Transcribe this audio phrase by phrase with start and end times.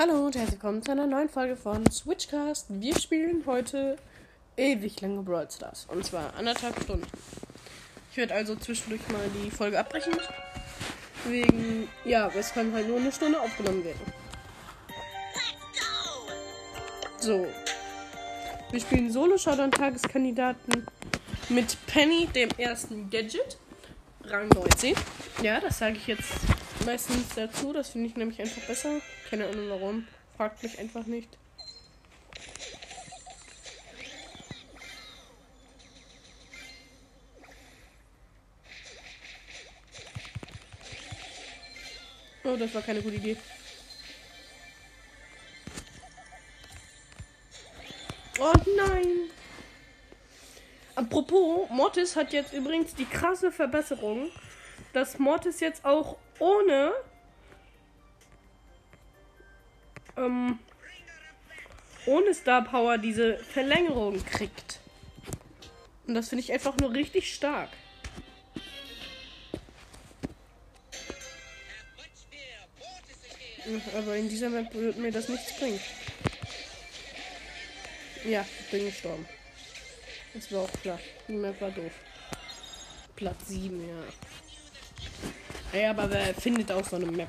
[0.00, 2.66] Hallo und herzlich willkommen zu einer neuen Folge von Switchcast.
[2.68, 3.96] Wir spielen heute
[4.56, 5.88] ewig lange Brawl Stars.
[5.90, 7.04] Und zwar anderthalb Stunden.
[8.12, 10.12] Ich werde also zwischendurch mal die Folge abbrechen.
[11.26, 14.00] Wegen, ja, es kann halt nur eine Stunde aufgenommen werden.
[17.18, 17.48] So.
[18.70, 20.86] Wir spielen Solo-Showdown-Tageskandidaten
[21.48, 23.58] mit Penny, dem ersten Gadget.
[24.22, 24.94] Rang 19.
[25.42, 26.34] Ja, das sage ich jetzt
[26.86, 27.72] meistens dazu.
[27.72, 29.00] Das finde ich nämlich einfach besser.
[29.30, 30.06] Keine Ahnung warum.
[30.36, 31.28] Fragt mich einfach nicht.
[42.44, 43.36] Oh, das war keine gute Idee.
[48.40, 49.30] Oh nein!
[50.94, 54.30] Apropos, Mortis hat jetzt übrigens die krasse Verbesserung,
[54.94, 56.92] dass Mortis jetzt auch ohne
[60.18, 60.58] ähm,
[62.06, 64.80] ohne Star Power diese Verlängerung kriegt.
[66.06, 67.68] Und das finde ich einfach nur richtig stark.
[73.96, 75.78] Aber in dieser Map wird mir das nichts bringen.
[78.24, 79.26] Ja, ich bin gestorben.
[80.32, 80.98] Das war auch klar.
[81.28, 81.92] Die Map war doof.
[83.14, 84.04] Platz 7, ja.
[85.78, 87.28] Ja, aber wer findet auch so eine Map?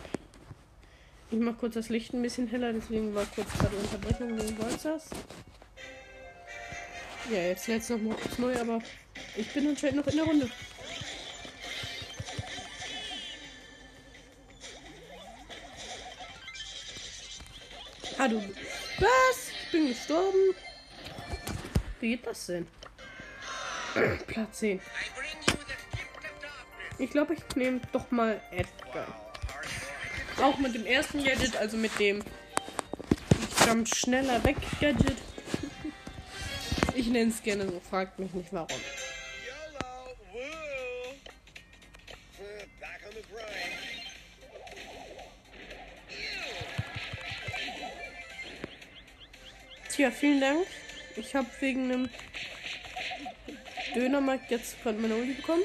[1.32, 5.10] Ich mach kurz das Licht ein bisschen heller, deswegen war kurz gerade Unterbrechung wegen Bolzers.
[7.32, 8.82] Ja, jetzt lädt noch mal kurz neu, aber
[9.36, 10.50] ich bin anscheinend noch in der Runde.
[18.18, 18.38] Ah, du.
[19.00, 19.52] Was?
[19.64, 20.56] Ich bin gestorben.
[22.00, 22.68] Wie geht das denn?
[24.28, 24.82] Platz 10.
[26.98, 29.29] Ich glaube, ich nehme doch mal Edgar.
[30.42, 32.23] Auch mit dem ersten Gadget, also mit dem
[33.42, 35.18] ich jump schneller weg Gadget.
[36.95, 38.67] Ich nenne es gerne so, fragt mich nicht warum.
[49.89, 50.66] Tja, vielen Dank.
[51.17, 52.10] Ich habe wegen einem
[53.94, 55.64] Dönermarkt jetzt gerade meine Uli bekommen.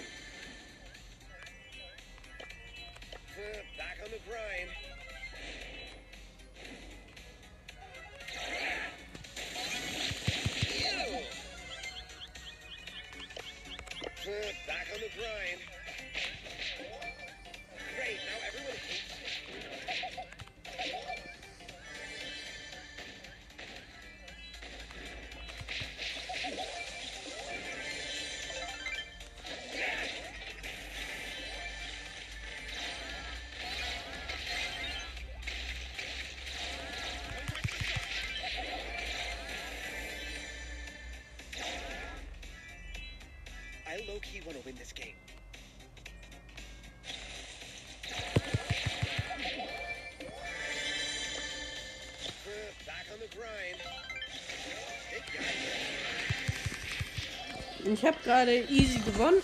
[58.04, 59.40] Ich habe gerade easy gewonnen.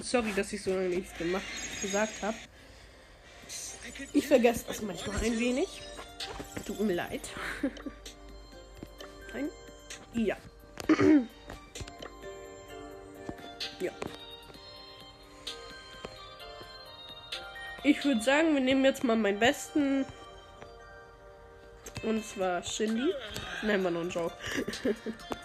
[0.04, 1.42] Sorry, dass ich so lange nichts gemacht,
[1.82, 2.36] gesagt habe.
[4.12, 5.66] Ich vergesse das manchmal ein wenig.
[6.64, 7.28] Tut mir leid.
[9.34, 9.48] Nein.
[10.12, 10.36] Ja.
[13.80, 13.90] ja.
[17.82, 20.06] Ich würde sagen, wir nehmen jetzt mal meinen besten.
[22.04, 23.12] Und zwar Shindy.
[23.62, 24.36] Nein, war nur ein Joke.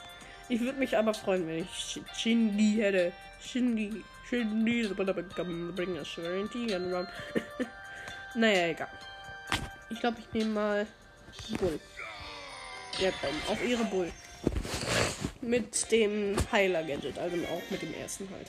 [0.49, 3.11] ich würde mich aber freuen, wenn ich Shindy hätte.
[3.41, 4.03] Shindy.
[4.27, 4.87] Shindy.
[4.87, 7.07] Bring a Serenity and run.
[8.35, 8.89] naja, egal.
[9.89, 10.87] Ich glaube, ich nehme mal
[11.59, 11.79] Bull.
[12.99, 13.09] Ja,
[13.47, 14.11] auf ihre Bull.
[15.41, 18.47] Mit dem Heiler-Gadget, also auch mit dem ersten halt.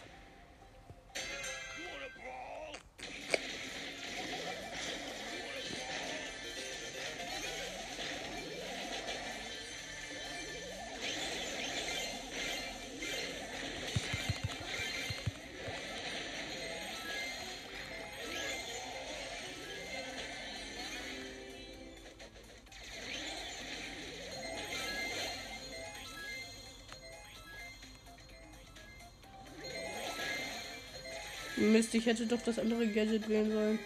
[31.60, 33.78] Mist, ich hätte doch das andere Gadget wählen sollen.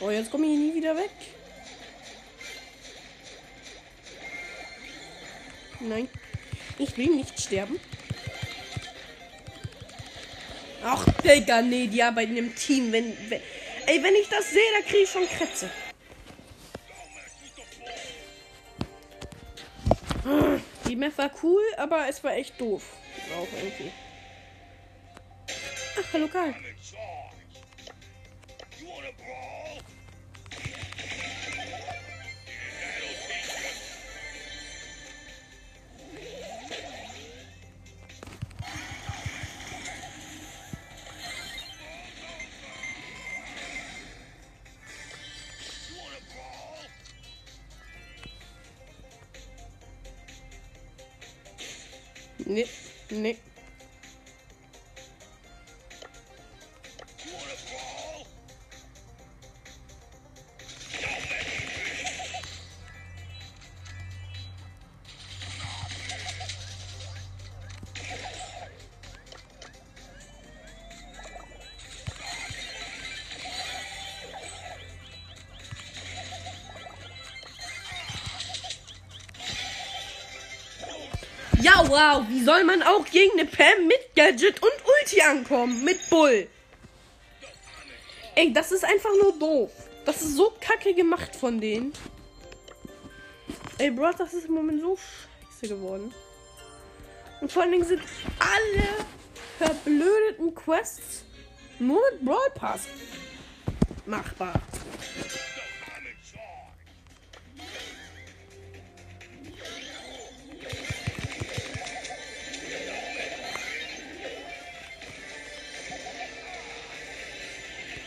[0.00, 1.10] Oh, jetzt komme ich nie wieder weg.
[5.80, 6.08] Nein.
[6.78, 7.80] Ich will nicht sterben.
[10.84, 12.92] Ach, Digga, nee, die arbeiten im Team.
[12.92, 13.40] Wenn, wenn,
[13.86, 15.70] Ey, wenn ich das sehe, da kriege ich schon Krätze.
[20.86, 22.82] Die Map war cool, aber es war echt doof.
[23.34, 23.92] Auch irgendwie.
[25.98, 26.54] Ach, hallo Karl.
[81.88, 82.24] Wow.
[82.28, 85.84] Wie soll man auch gegen eine Pam mit Gadget und Ulti ankommen?
[85.84, 86.48] Mit Bull.
[88.34, 89.70] Ey, das ist einfach nur doof.
[90.04, 91.92] Das ist so kacke gemacht von denen.
[93.78, 96.14] Ey, Bro, das ist im Moment so scheiße geworden.
[97.40, 98.02] Und vor allen Dingen sind
[98.38, 99.06] alle
[99.58, 101.24] verblödeten Quests
[101.78, 102.86] nur mit Brawl Pass
[104.06, 104.54] machbar.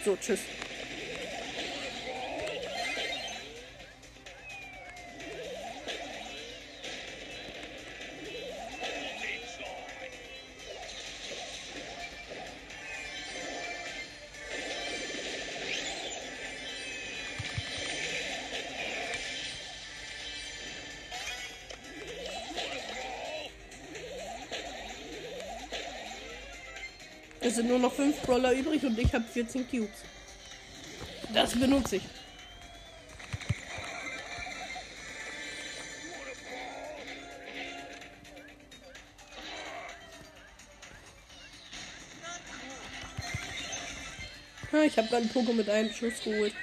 [0.03, 0.39] So, tschüss.
[27.51, 29.89] Es sind nur noch 5 Brawler übrig und ich habe 14 Cubes.
[31.33, 32.03] Das benutze ich.
[44.71, 46.53] Ja, ich habe gerade einen mit einem Schuss geholt.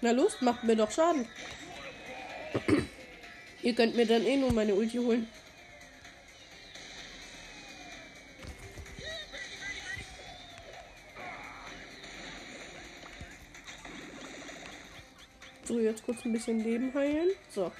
[0.00, 1.26] Na los, macht mir doch Schaden.
[3.68, 5.26] Ihr könnt mir dann eh nur meine Ulti holen.
[15.64, 17.28] So, jetzt kurz ein bisschen Leben heilen.
[17.54, 17.70] So.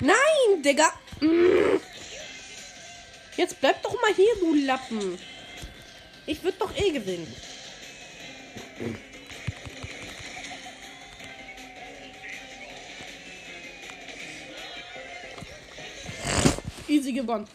[0.00, 0.92] Nein, Digga.
[1.20, 1.78] Mm.
[3.36, 5.18] Jetzt bleib doch mal hier, du Lappen.
[6.26, 7.26] Ich würde doch eh gewinnen.
[16.88, 17.46] Easy gewonnen.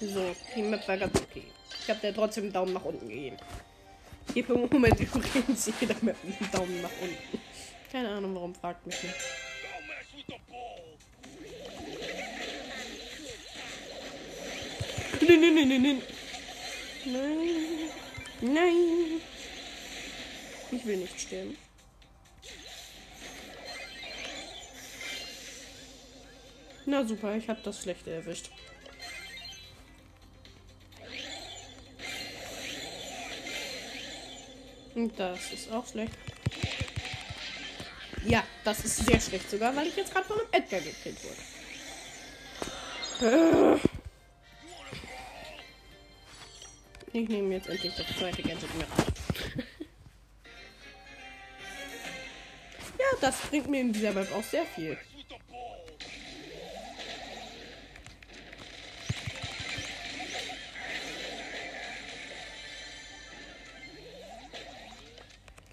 [0.00, 1.44] So, die Map war ganz okay.
[1.80, 3.36] Ich habe dir trotzdem einen Daumen nach unten gegeben.
[4.28, 7.43] Ich gebe im Moment übrigens jeder Map einen Daumen nach unten.
[7.94, 9.14] Keine Ahnung, warum, fragt mich nicht.
[15.20, 16.02] Nein, nein, nein, nein,
[17.04, 18.52] nein.
[18.52, 19.20] Nein.
[20.72, 21.56] Ich will nicht sterben.
[26.86, 28.50] Na super, ich habe das schlechte erwischt.
[34.96, 36.33] Und das ist auch schlecht.
[38.24, 41.18] Ja, das ist sehr schlecht sogar, weil ich jetzt gerade von einem Edgar gekillt
[43.20, 43.80] wurde.
[47.12, 48.86] Ich nehme jetzt endlich das zweite Gadget mit.
[52.98, 54.98] ja, das bringt mir in dieser Map auch sehr viel.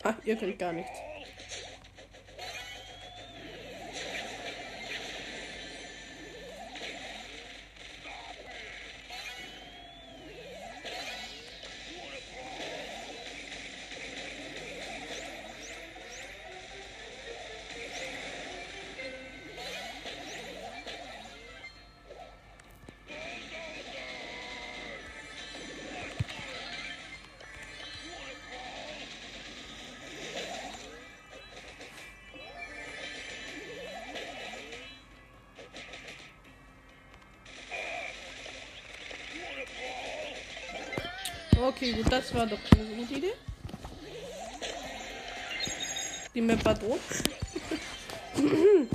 [0.03, 1.11] Ach, ihr könnt gar nichts.
[41.82, 43.34] Okay, gut, das war doch eine gute Idee.
[46.36, 47.00] Die Map war doof.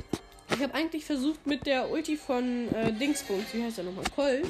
[0.55, 4.47] Ich habe eigentlich versucht mit der Ulti von äh, Dingsbums, wie heißt er nochmal, Colt,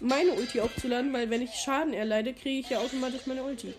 [0.00, 3.72] meine Ulti aufzuladen, weil wenn ich Schaden erleide, kriege ich ja automatisch meine Ulti.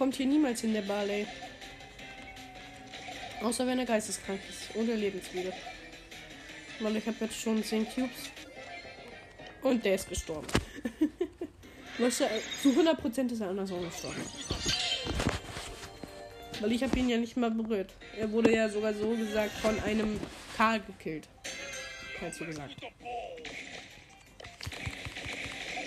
[0.00, 1.26] Kommt hier niemals in der Barley.
[3.42, 5.52] Außer wenn er geisteskrank ist oder lebensmüde.
[6.78, 8.30] Weil ich habe jetzt schon 10 Cubes.
[9.60, 10.46] Und der ist gestorben.
[11.98, 14.22] Zu 100% ist er andersrum gestorben.
[16.60, 17.92] Weil ich habe ihn ja nicht mal berührt.
[18.18, 20.18] Er wurde ja sogar so gesagt von einem
[20.56, 21.28] Karl gekillt.
[22.22, 22.74] Halt so gesagt.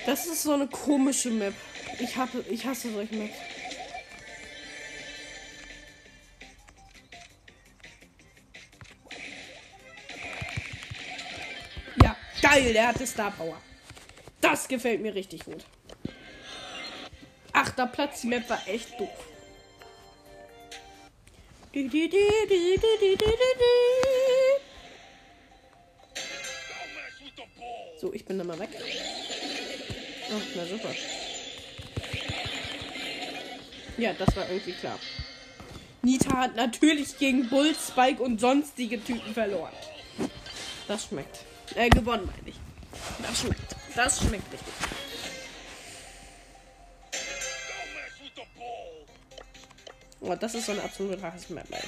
[0.06, 1.56] Das ist so eine komische Map.
[2.00, 3.34] Ich, hab, ich hasse solche Maps.
[12.64, 13.58] Geil, der hatte Star Power.
[14.40, 15.66] Das gefällt mir richtig gut.
[17.52, 19.10] Achter Platz, die Map war echt doof.
[28.00, 28.70] So, ich bin da mal weg.
[30.32, 30.96] Ach, na super.
[33.98, 34.98] Ja, das war irgendwie klar.
[36.02, 39.74] Nita hat natürlich gegen Bull, Spike und sonstige Typen verloren.
[40.88, 41.46] Das schmeckt.
[41.76, 42.43] Äh, gewonnen, mein.
[43.34, 43.76] Das schmeckt.
[43.96, 44.74] Das schmeckt richtig.
[50.20, 51.20] Oh, das ist so eine absolute
[51.72, 51.82] ey.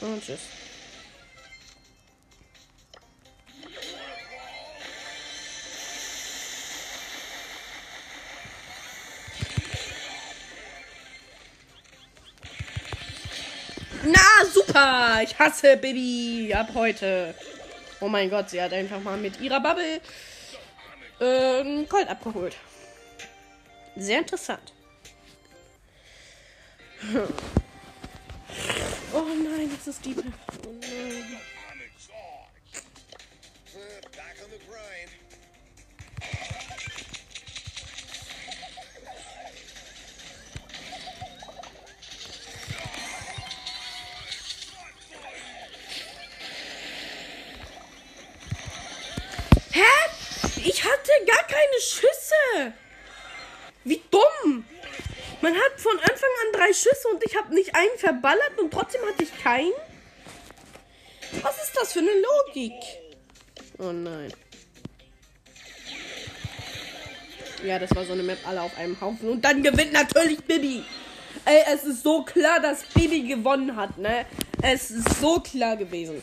[0.00, 0.40] Und tschüss.
[15.22, 17.34] Ich hasse Baby ab heute.
[18.00, 20.00] Oh mein Gott, sie hat einfach mal mit ihrer Bubble
[21.20, 22.56] ähm, Colt abgeholt.
[23.96, 24.72] Sehr interessant.
[29.12, 30.16] Oh nein, das ist die.
[30.66, 31.41] Oh nein.
[51.26, 52.72] Gar keine Schüsse.
[53.84, 54.64] Wie dumm.
[55.40, 59.02] Man hat von Anfang an drei Schüsse und ich habe nicht einen verballert und trotzdem
[59.02, 59.72] hatte ich keinen.
[61.42, 62.74] Was ist das für eine Logik?
[63.78, 64.32] Oh nein.
[67.64, 69.28] Ja, das war so eine Map alle auf einem Haufen.
[69.28, 70.84] Und dann gewinnt natürlich Bibi.
[71.44, 74.26] Ey, es ist so klar, dass Bibi gewonnen hat, ne?
[74.62, 76.22] Es ist so klar gewesen.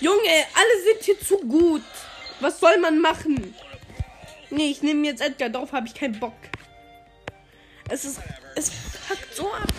[0.00, 1.82] Junge, alle sind hier zu gut.
[2.40, 3.54] Was soll man machen?
[4.50, 5.48] Nee, ich nehme jetzt Edgar.
[5.48, 6.34] Darauf habe ich keinen Bock.
[7.88, 8.20] Es ist.
[8.54, 8.70] Es
[9.08, 9.72] packt so ab.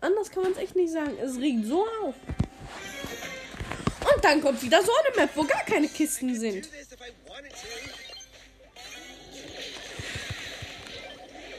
[0.00, 1.16] Anders kann man es echt nicht sagen.
[1.22, 2.14] Es regt so auf.
[4.14, 6.68] Und dann kommt wieder so eine Map, wo gar keine Kisten sind.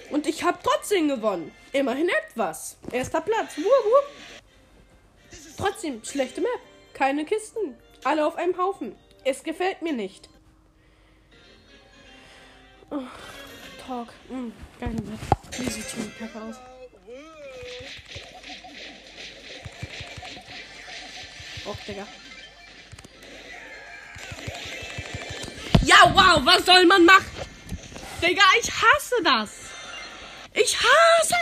[0.09, 1.51] Und ich habe trotzdem gewonnen.
[1.71, 2.77] Immerhin etwas.
[2.91, 3.57] Erster Platz.
[3.57, 4.40] Wup.
[5.57, 6.59] Trotzdem, schlechte Map.
[6.93, 7.75] Keine Kisten.
[8.03, 8.95] Alle auf einem Haufen.
[9.23, 10.29] Es gefällt mir nicht.
[12.89, 13.03] Oh,
[13.85, 14.09] Talk.
[14.29, 14.95] Mm, geil.
[15.57, 16.55] Wie sieht schon kacke aus?
[21.65, 22.07] Och, Digga.
[25.83, 27.25] Ja, wow, was soll man machen?
[28.21, 29.49] Digga, ich hasse das.
[30.53, 31.40] Ich hasse.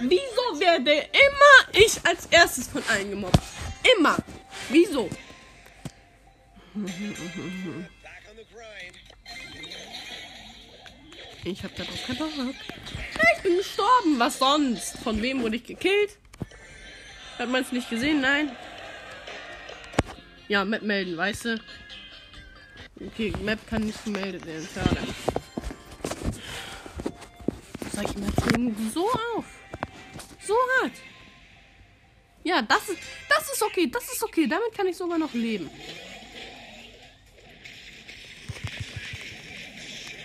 [0.00, 3.40] Wieso werde immer ich als erstes von allen gemobbt?
[3.96, 4.16] Immer.
[4.68, 5.10] Wieso?
[11.44, 12.54] Ich hab darauf keinen Bock.
[13.36, 14.18] Ich bin gestorben.
[14.18, 14.98] Was sonst?
[14.98, 16.16] Von wem wurde ich gekillt?
[17.38, 18.20] Hat man es nicht gesehen?
[18.20, 18.54] Nein.
[20.48, 21.60] Ja, Map melden, weißt du?
[23.00, 24.68] Okay, Map kann nicht gemeldet werden.
[24.72, 24.98] Schade.
[27.92, 29.57] Solche Maps regen so auf.
[30.48, 30.92] So hart.
[32.42, 33.86] Ja, das ist, das ist okay.
[33.86, 34.46] Das ist okay.
[34.46, 35.70] Damit kann ich sogar noch leben.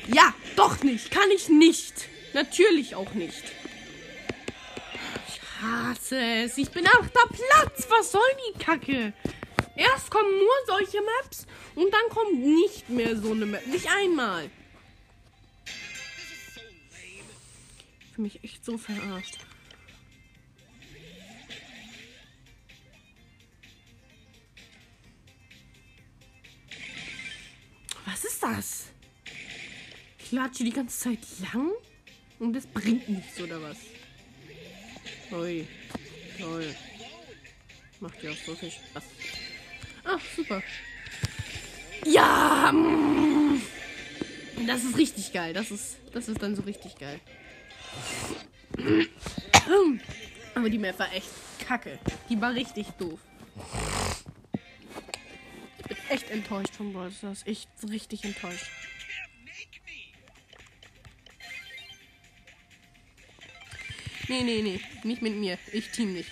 [0.08, 1.12] Ja, doch nicht.
[1.12, 2.08] Kann ich nicht.
[2.34, 3.44] Natürlich auch nicht.
[5.27, 6.58] Ich hasse es.
[6.58, 7.86] Ich bin achter Platz.
[7.89, 9.12] Was soll die Kacke?
[9.75, 13.68] Erst kommen nur solche Maps und dann kommt nicht mehr so eine Map.
[13.68, 14.50] Nicht einmal.
[18.00, 19.39] Ich fühle mich echt so verarscht.
[28.24, 28.86] Ist das?
[30.20, 30.32] Ich
[30.63, 31.20] die ganze Zeit
[31.53, 31.72] lang
[32.39, 33.77] und das bringt nichts, oder was?
[35.32, 35.68] Ui.
[36.39, 36.75] Toll.
[38.00, 39.03] Macht ja auch so viel Spaß.
[40.06, 40.63] Ach, super.
[42.06, 42.72] Ja!
[42.72, 43.62] mm.
[44.68, 45.53] Das ist richtig geil.
[45.53, 47.20] Das ist, das ist dann so richtig geil.
[50.56, 51.30] Aber die Map war echt
[51.65, 52.00] kacke.
[52.30, 53.19] Die war richtig doof.
[56.13, 57.41] Ich bin echt enttäuscht von Brawl Stars.
[57.47, 58.69] Echt richtig enttäuscht.
[64.28, 64.80] Nee, nee, nee.
[65.04, 65.58] Nicht mit mir.
[65.71, 66.30] Ich team nicht.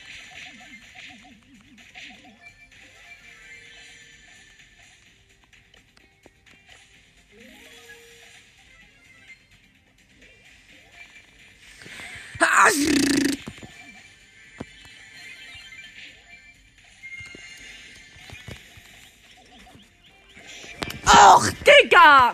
[21.91, 22.33] Digga!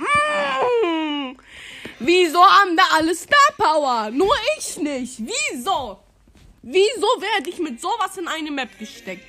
[0.83, 1.35] Mm.
[1.99, 4.11] Wieso haben wir alle Star Power?
[4.11, 5.19] Nur ich nicht.
[5.19, 5.99] Wieso?
[6.61, 9.26] Wieso werde ich mit sowas in eine Map gesteckt?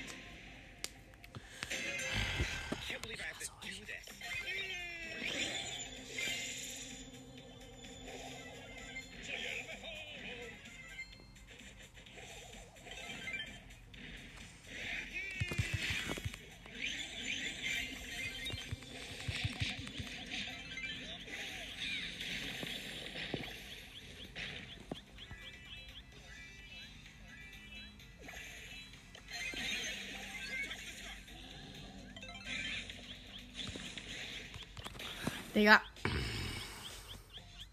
[35.58, 35.82] Digga.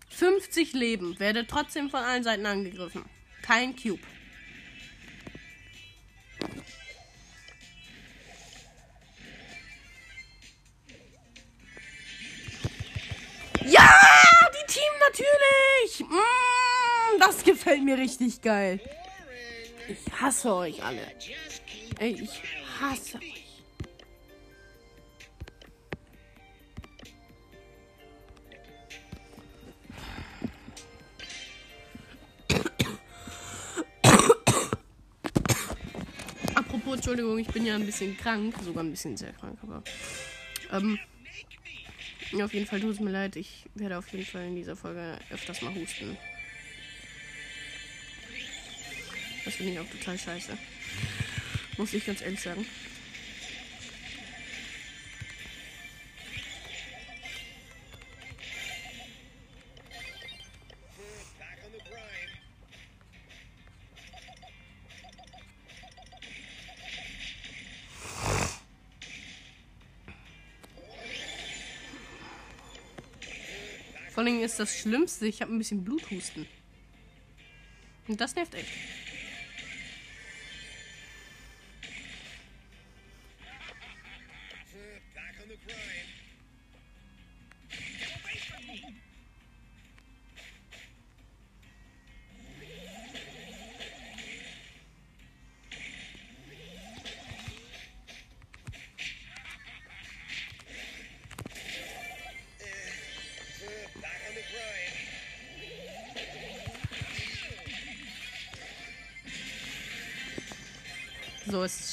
[0.09, 1.19] 50 Leben.
[1.19, 3.05] Werde trotzdem von allen Seiten angegriffen.
[3.43, 4.01] Kein Cube.
[13.65, 13.89] Ja,
[14.51, 16.09] die Team natürlich.
[16.09, 18.79] Mm, das gefällt mir richtig geil.
[19.87, 21.05] Ich hasse euch alle.
[21.99, 22.41] Ey, ich
[22.79, 23.34] hasse euch.
[37.05, 39.83] Entschuldigung, ich bin ja ein bisschen krank, sogar ein bisschen sehr krank, aber
[40.71, 40.97] ähm,
[42.41, 43.35] auf jeden Fall tut es mir leid.
[43.35, 46.17] Ich werde auf jeden Fall in dieser Folge öfters mal husten.
[49.45, 50.57] Das finde ich auch total scheiße.
[51.77, 52.65] Muss ich ganz ehrlich sagen.
[74.15, 76.47] Vor allem ist das Schlimmste, ich habe ein bisschen Bluthusten.
[78.07, 78.69] Und das nervt echt.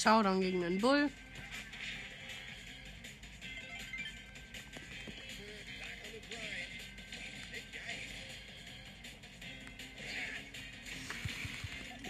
[0.02, 1.10] Showdown gegen den Bull.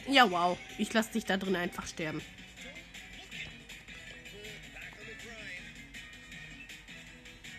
[0.09, 0.59] Ja, wow.
[0.79, 2.23] Ich lasse dich da drin einfach sterben.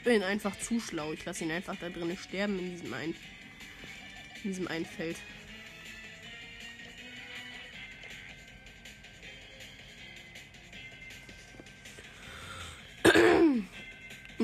[0.04, 1.14] Bin einfach zu schlau.
[1.14, 3.16] Ich lasse ihn einfach da drin sterben in diesem einen,
[4.44, 5.18] in diesem einen Feld.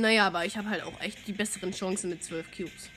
[0.02, 2.90] Naja, aber ich habe halt auch echt die besseren Chancen mit 12 Cubes.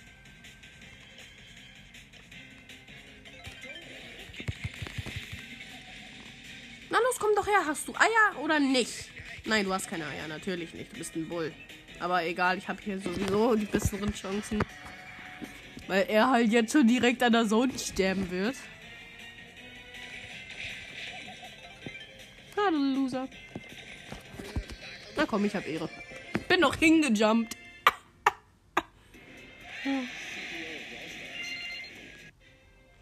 [6.91, 7.65] Na los, komm doch her.
[7.67, 9.11] Hast du Eier oder nicht?
[9.45, 10.29] Nein, du hast keine Eier.
[10.29, 10.93] Natürlich nicht.
[10.93, 11.53] Du bist ein Bull.
[12.01, 14.61] Aber egal, ich habe hier sowieso die besseren Chancen.
[15.87, 18.57] Weil er halt jetzt schon direkt an der Zone sterben wird.
[22.57, 23.29] Ah, Loser.
[25.17, 25.89] Na komm, ich hab Ehre.
[26.63, 27.57] Noch hingejumpt.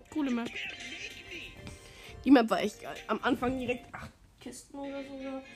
[0.09, 0.49] Coole Map.
[2.25, 2.97] Die Map war echt geil.
[3.09, 4.09] Am Anfang direkt acht
[4.41, 5.15] Kisten oder so.
[5.19, 5.47] gehabt.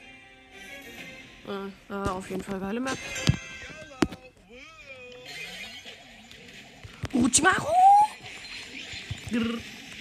[1.89, 2.99] Ah, auf jeden Fall geile Map.
[7.15, 7.73] Uchimaru!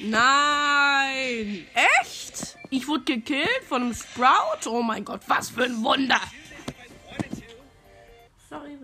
[0.01, 1.67] Nein!
[2.01, 2.57] Echt?
[2.69, 4.67] Ich wurde gekillt von einem Sprout?
[4.69, 6.19] Oh mein Gott, was für ein Wunder!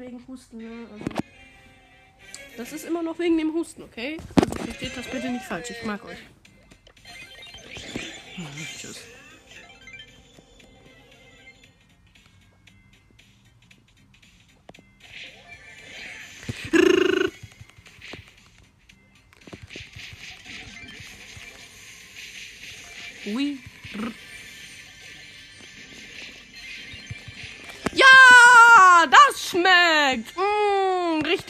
[0.09, 0.87] Wegen Husten, ne?
[0.91, 1.05] Also,
[2.57, 4.17] das ist immer noch wegen dem Husten, okay?
[4.41, 5.69] Also versteht das bitte nicht falsch.
[5.69, 6.17] Ich mag euch.
[8.79, 9.03] Tschüss.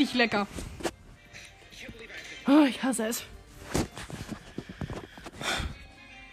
[0.10, 0.48] Richtig lecker.
[2.48, 3.24] Oh, ich hasse es.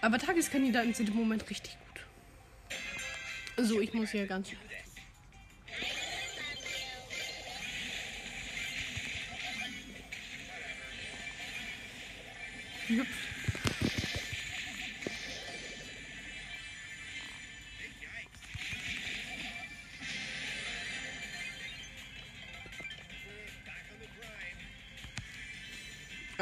[0.00, 3.66] Aber Tageskandidaten sind im Moment richtig gut.
[3.66, 4.50] So, ich muss hier ganz.
[4.50, 4.65] Jupp.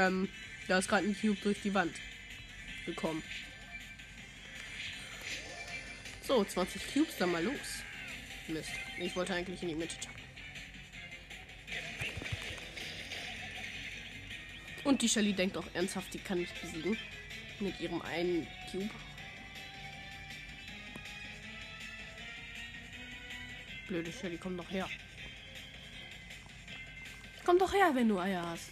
[0.07, 0.29] Ähm,
[0.69, 1.95] da ist gerade ein Cube durch die Wand
[2.87, 3.23] gekommen.
[6.27, 7.83] So, 20 Cubes, dann mal los.
[8.49, 8.71] Mist.
[8.99, 10.25] Ich wollte eigentlich in die Mitte jumpen.
[14.85, 16.99] Und die Shelly denkt auch ernsthaft, die kann mich besiegen.
[17.61, 18.91] Mit ihrem einen Cube.
[23.89, 24.89] Blöde Shelly, komm doch her.
[27.45, 28.71] Komm doch her, wenn du Eier hast.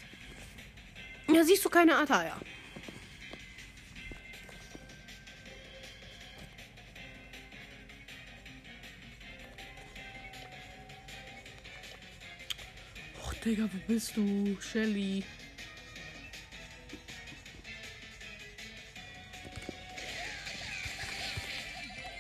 [1.33, 2.37] Ja, siehst du keine Eier.
[13.25, 14.59] Och, Digga, wo bist du?
[14.61, 15.25] Shelly.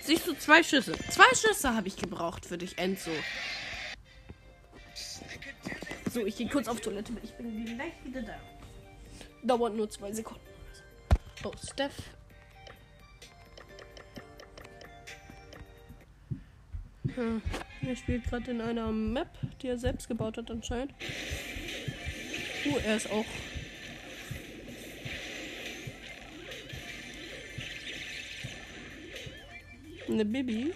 [0.00, 0.92] Siehst du zwei Schüsse?
[1.10, 3.10] Zwei Schüsse habe ich gebraucht für dich, Enzo.
[6.12, 8.61] So, ich gehe kurz auf Toilette, ich bin gleich wieder da.
[9.42, 10.46] Dauert nur zwei Sekunden.
[11.44, 11.94] Oh, Steph.
[17.14, 17.42] Hm.
[17.84, 19.28] Er spielt gerade in einer Map,
[19.60, 20.94] die er selbst gebaut hat anscheinend.
[22.64, 23.24] Uh, er ist auch.
[30.08, 30.72] Eine Bibi.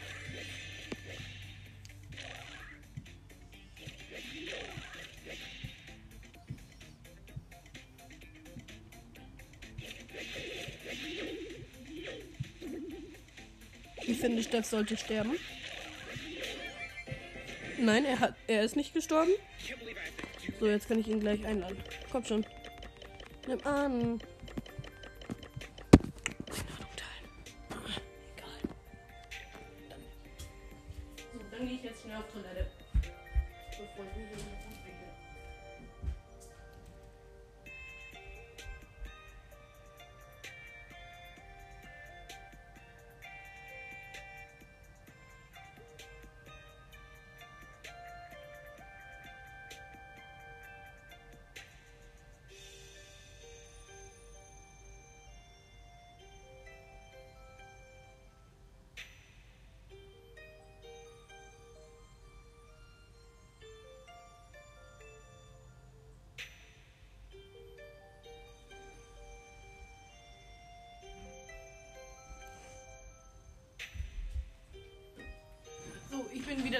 [14.46, 15.36] Steff sollte sterben.
[17.78, 19.32] Nein, er hat, er ist nicht gestorben.
[20.60, 21.78] So, jetzt kann ich ihn gleich einladen.
[22.10, 22.46] Komm schon.
[23.46, 24.20] Nimm an.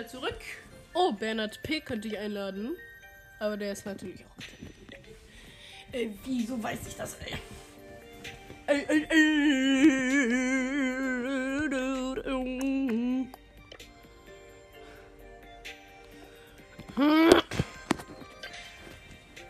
[0.07, 0.41] Wieder zurück.
[0.95, 1.81] Oh, Bernhard P.
[1.81, 2.77] könnte ich einladen.
[3.39, 4.43] Aber der ist natürlich auch.
[5.93, 7.35] Ey, wieso weiß ich das, ey?
[8.67, 9.27] Ey, ey, ey.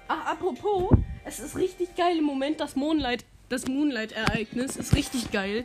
[0.08, 0.90] Ach, apropos,
[1.24, 5.62] es ist richtig geil im Moment, das Moonlight, das Moonlight-Ereignis ist richtig geil.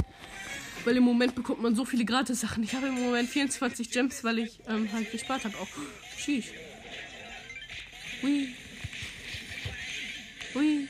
[0.84, 2.63] Weil im Moment bekommt man so viele Gratis-Sachen.
[2.63, 5.67] Ich habe im Moment 24 Gems, weil ich ähm, halt gespart habe auch.
[6.17, 6.52] Sheesh.
[8.22, 8.54] Hui.
[10.54, 10.88] Hui.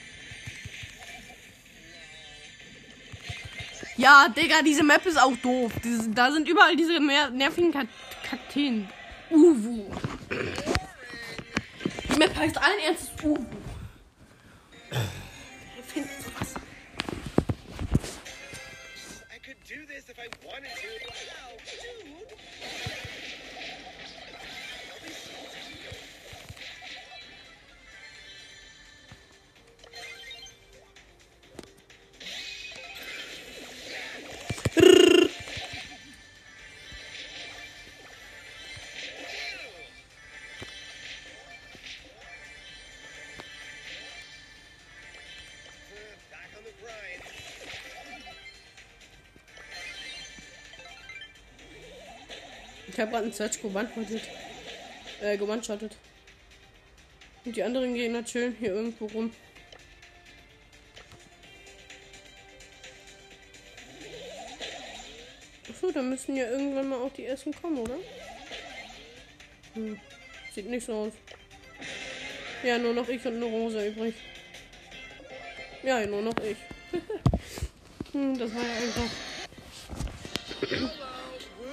[3.98, 5.74] Ja, Digga, diese Map ist auch doof.
[5.84, 7.88] Diese, da sind überall diese nervigen Kak
[8.28, 8.88] Kakteen.
[9.30, 9.86] Uwu.
[12.10, 13.61] Die Map heißt allen Ernstes Uwu.
[20.22, 21.61] by one and two.
[53.12, 54.22] Gerade einen Search gewandschottet.
[55.22, 55.96] Äh, gewandschottet.
[57.46, 59.32] Und die anderen Gegner chillen hier irgendwo rum.
[65.70, 67.98] Achso, dann müssen ja irgendwann mal auch die ersten kommen, oder?
[69.74, 70.00] Hm.
[70.54, 71.14] Sieht nicht so aus.
[72.64, 74.14] Ja, nur noch ich und eine Rosa übrig.
[75.84, 76.58] Ja, nur noch ich.
[78.12, 79.31] hm, das war ja einfach.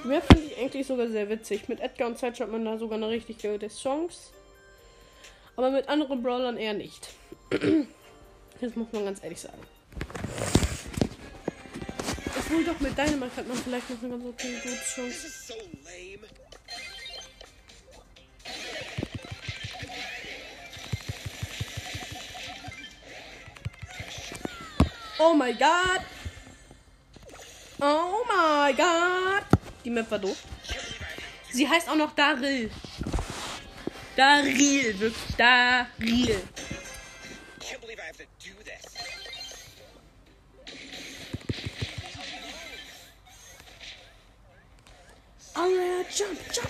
[0.09, 1.69] Mehr fand ich eigentlich sogar sehr witzig.
[1.69, 4.31] Mit Edgar und Zeit hat man da sogar eine richtig gute Chance.
[5.55, 7.09] Aber mit anderen Brawlern eher nicht.
[8.61, 9.61] Das muss man ganz ehrlich sagen.
[12.37, 15.53] Obwohl doch mit Dynamite hat man vielleicht noch eine ganz okay gute Chance.
[25.19, 26.01] Oh my god!
[27.79, 29.58] Oh my god!
[29.89, 30.37] Die Map war doof.
[31.49, 32.69] Sie heißt auch noch Daril.
[34.15, 35.35] Daril, wirklich.
[35.35, 36.41] Daril.
[45.55, 46.69] Alright, jump, jump.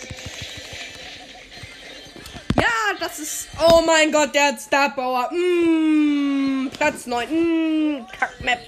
[2.56, 2.64] Ja,
[3.02, 3.50] das ist.
[3.62, 5.30] Oh mein Gott, der hat Star Power.
[5.34, 7.28] Mm, Platz 9.
[7.28, 8.60] Mm, Kackmap.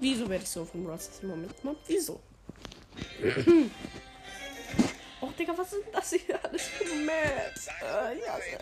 [0.00, 1.82] Wieso werde ich so vom Ross im Moment gemobbt?
[1.86, 2.20] Wieso?
[5.20, 7.68] oh, Digga, was sind das hier alles für Maps?
[7.82, 8.58] Äh, ich hasse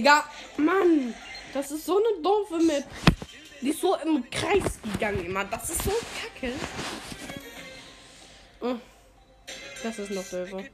[0.00, 0.24] Digga,
[0.56, 1.14] Mann.
[1.52, 2.84] Das ist so eine doofe Map.
[3.60, 5.44] Die ist so im Kreis gegangen immer.
[5.44, 6.54] Das ist so kacke.
[8.62, 8.76] Oh,
[9.82, 10.64] das ist noch doofer.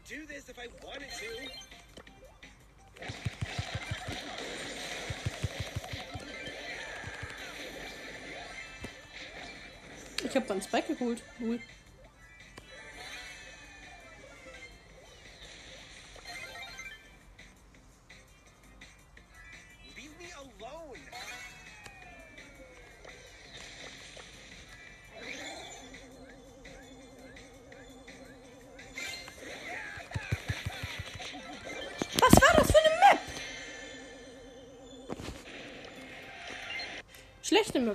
[10.23, 11.21] Ich habe dann Spike geholt.
[11.41, 11.61] Cool.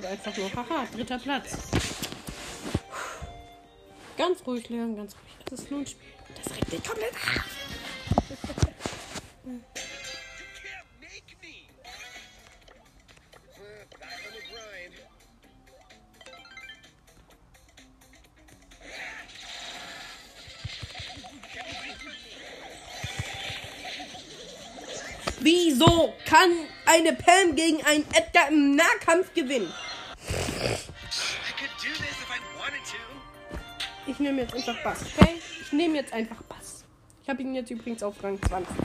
[0.02, 0.54] Map einfach nur.
[0.54, 1.58] Haha, dritter Platz.
[4.18, 5.46] Ganz ruhig, Leon, ganz ruhig.
[5.46, 6.10] Das ist Spiel.
[6.44, 7.46] Das regt dich komplett ab.
[25.44, 26.52] Wieso kann
[26.86, 29.74] eine Pam gegen einen Edgar im Nahkampf gewinnen?
[34.08, 35.36] Ich nehme jetzt einfach Bass, okay?
[35.62, 36.84] Ich nehme jetzt einfach Bass.
[37.24, 38.76] Ich habe ihn jetzt übrigens auf Rang 20.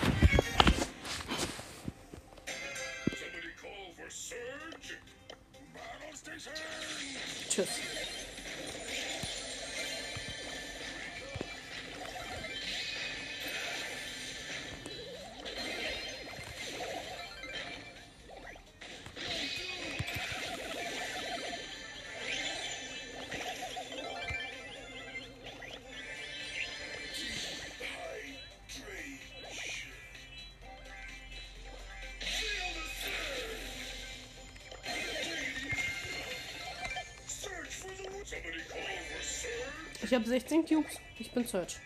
[40.26, 40.98] habe 16 Cubes.
[41.18, 41.76] Ich bin Search.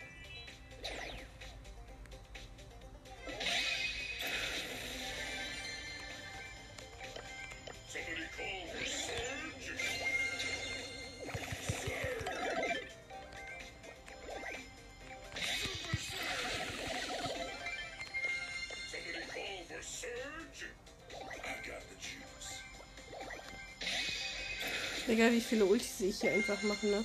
[25.08, 27.04] Egal wie viele Ultis ich hier einfach mache, ne?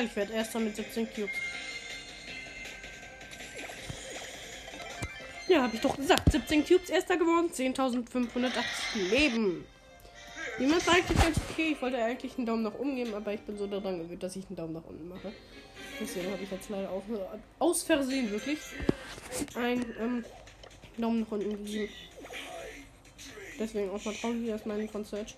[0.00, 1.30] Geil, ich werde erster mit 17 Cubes.
[5.46, 6.32] Ja, habe ich doch gesagt.
[6.32, 9.66] 17 Cubes erster geworden, 10.580 Leben.
[10.58, 11.72] Map war eigentlich ganz okay.
[11.72, 14.36] Ich wollte eigentlich einen Daumen nach oben geben, aber ich bin so daran gewöhnt, dass
[14.36, 15.32] ich einen Daumen nach unten mache.
[16.00, 17.02] Deswegen habe ich jetzt leider auch
[17.58, 18.58] aus Versehen wirklich
[19.54, 20.24] einen ähm,
[20.96, 21.92] Daumen nach unten gegeben.
[23.58, 25.34] Deswegen auch mal traurig, dass mein von Search.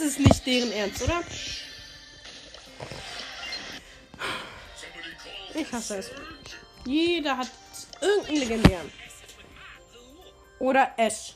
[0.00, 1.22] Das ist nicht deren Ernst, oder?
[5.54, 6.10] Ich hasse es.
[6.86, 7.50] Jeder hat
[8.00, 8.92] irgendeinen legendären.
[10.58, 11.34] Oder Ash.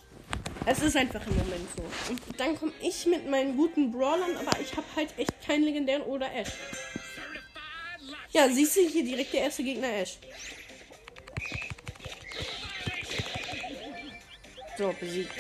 [0.65, 1.83] Es ist einfach im Moment so.
[2.09, 6.03] Und dann komme ich mit meinen guten Brawlern, aber ich habe halt echt keinen legendären
[6.05, 6.53] oder Ash.
[8.31, 10.17] Ja, siehst du hier direkt der erste Gegner Ash.
[14.79, 15.35] So, besiegt.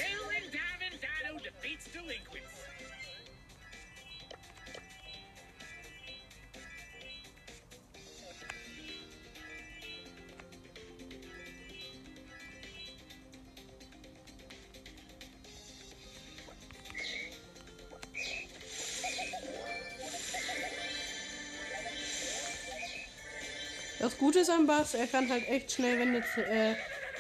[23.99, 26.74] Das Gute ist am Bass, er kann halt echt schnell Wände, äh,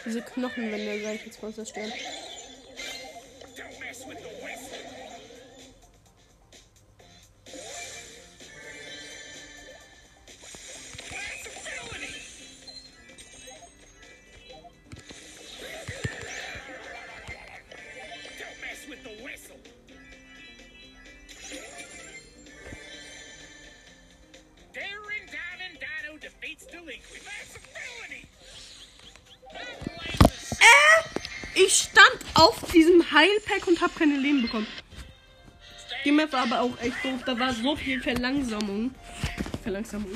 [0.04, 1.92] diese Knochenwände, sag ich jetzt mal, zerstören.
[33.14, 34.66] Heilpack und habe keine Leben bekommen.
[36.04, 37.22] Die Map war aber auch echt doof.
[37.24, 38.94] Da war so viel Verlangsamung.
[39.62, 40.10] Verlangsamung.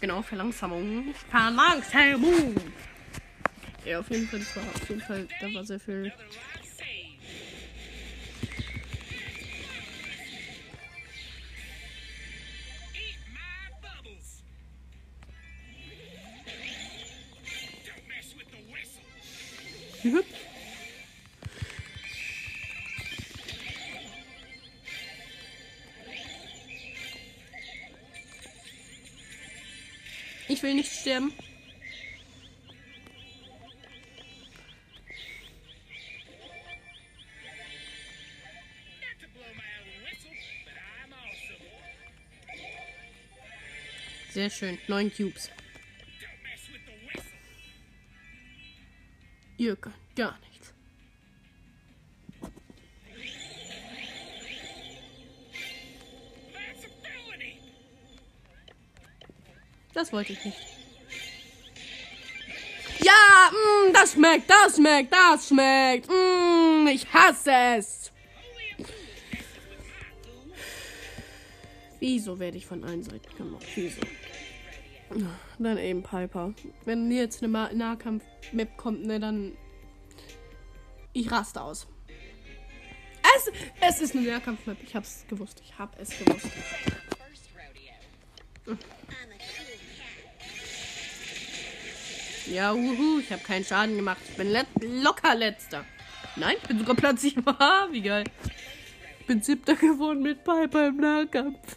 [0.00, 1.14] Genau, Verlangsamung.
[1.30, 2.54] Verlangsamung.
[3.84, 6.12] Ja, auf jeden Fall, das war auf jeden Fall, da war sehr viel.
[30.64, 31.30] will nicht sterben.
[44.30, 44.78] Sehr schön.
[44.88, 45.50] Neun Cubes.
[49.58, 50.53] Ihr könnt gar nicht.
[60.04, 60.58] Das wollte ich nicht.
[63.00, 66.10] Ja, mm, das schmeckt, das schmeckt, das schmeckt.
[66.10, 68.12] Mm, ich hasse es.
[72.00, 73.64] Wieso werde ich von allen Seiten gemacht?
[73.76, 74.02] Wieso?
[75.58, 76.52] Dann eben Piper.
[76.84, 79.56] Wenn jetzt eine Ma- Nahkampf-Map kommt, ne, dann.
[81.14, 81.86] Ich raste aus.
[83.38, 83.50] Es,
[83.80, 84.76] es ist eine Nahkampf-Map.
[84.82, 85.62] Ich hab's gewusst.
[85.64, 86.50] Ich hab es gewusst.
[92.46, 94.18] Ja, uhu, ich habe keinen Schaden gemacht.
[94.28, 95.84] Ich bin let locker letzter.
[96.36, 97.44] Nein, ich bin sogar Platz 7.
[97.46, 98.24] Haha, wie geil.
[99.20, 101.58] Ich bin siebter geworden mit Piper im Nahkampf.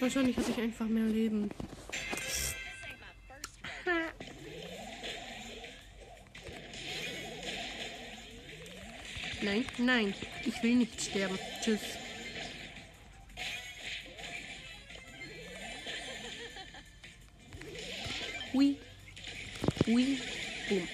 [0.00, 1.50] Wahrscheinlich hatte ich einfach mehr Leben.
[9.42, 10.14] Nein, nein,
[10.46, 11.38] ich will nicht sterben.
[11.62, 12.03] Tschüss.
[18.54, 18.76] Hui.
[19.86, 20.18] Hui.
[20.68, 20.88] Boom.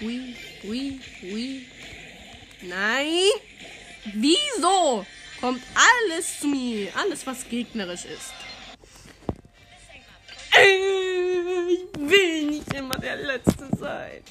[0.00, 0.36] Hui.
[0.62, 1.00] Hui.
[1.22, 1.66] Hui.
[2.62, 3.30] Nein.
[4.12, 5.06] Wieso?
[5.40, 6.94] Kommt alles zu mir.
[6.94, 8.34] Alles, was gegnerisch ist.
[11.68, 14.22] Ich will nicht immer der Letzte sein.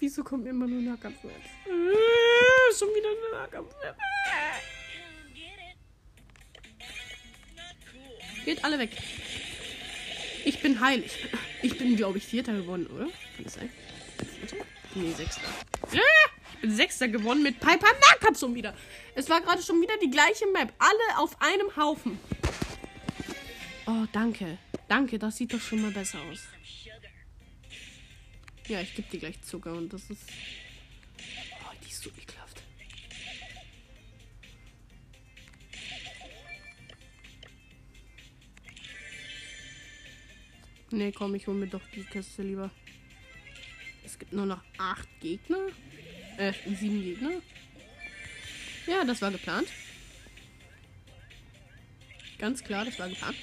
[0.00, 1.34] Wieso kommt immer nur Nahkampfmatch?
[1.66, 3.10] Äh, Schon wieder.
[3.30, 3.54] Not
[7.92, 8.44] cool.
[8.44, 8.90] Geht alle weg.
[10.44, 11.10] Ich bin heilig.
[11.62, 13.04] Ich bin, glaube ich, Vierter gewonnen, oder?
[13.04, 13.70] Kann das sein?
[14.38, 14.64] Vierter?
[14.94, 15.42] Nee, Sechster.
[15.92, 16.00] Ja,
[16.54, 17.94] ich bin Sechster gewonnen mit Piper
[18.44, 18.74] schon wieder.
[19.14, 20.72] Es war gerade schon wieder die gleiche Map.
[20.78, 22.18] Alle auf einem Haufen.
[23.86, 24.58] Oh, danke.
[24.88, 26.40] Danke, das sieht doch schon mal besser aus.
[28.66, 30.22] Ja, ich gebe dir gleich Zucker und das ist.
[40.94, 42.70] Nee, komm, ich hole mir doch die Kiste lieber.
[44.04, 45.66] Es gibt nur noch acht Gegner.
[46.38, 47.32] Äh, sieben Gegner.
[48.86, 49.66] Ja, das war geplant.
[52.38, 53.34] Ganz klar, das war geplant.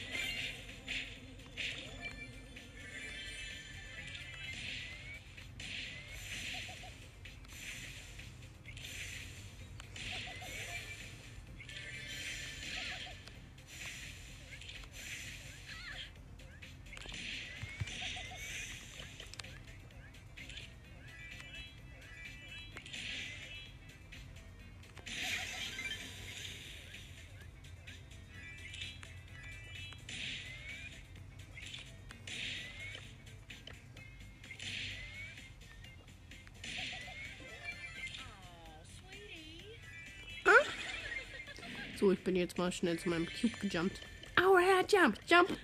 [42.02, 44.02] So, ich bin jetzt mal schnell zu meinem Cube gejumpt.
[44.36, 45.56] Aua, jump, jump.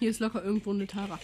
[0.00, 1.20] Hier ist locker irgendwo eine Tara.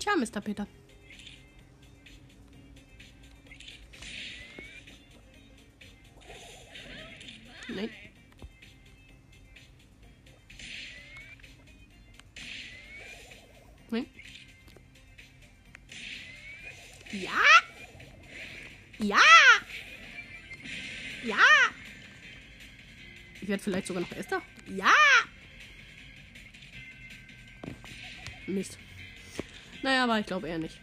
[0.00, 0.40] Tja, Mr.
[0.40, 0.66] Peter.
[23.52, 24.40] Werde vielleicht sogar noch Erster.
[24.66, 24.94] Ja.
[28.46, 28.78] Mist.
[29.82, 30.78] Naja, aber ich glaube eher nicht.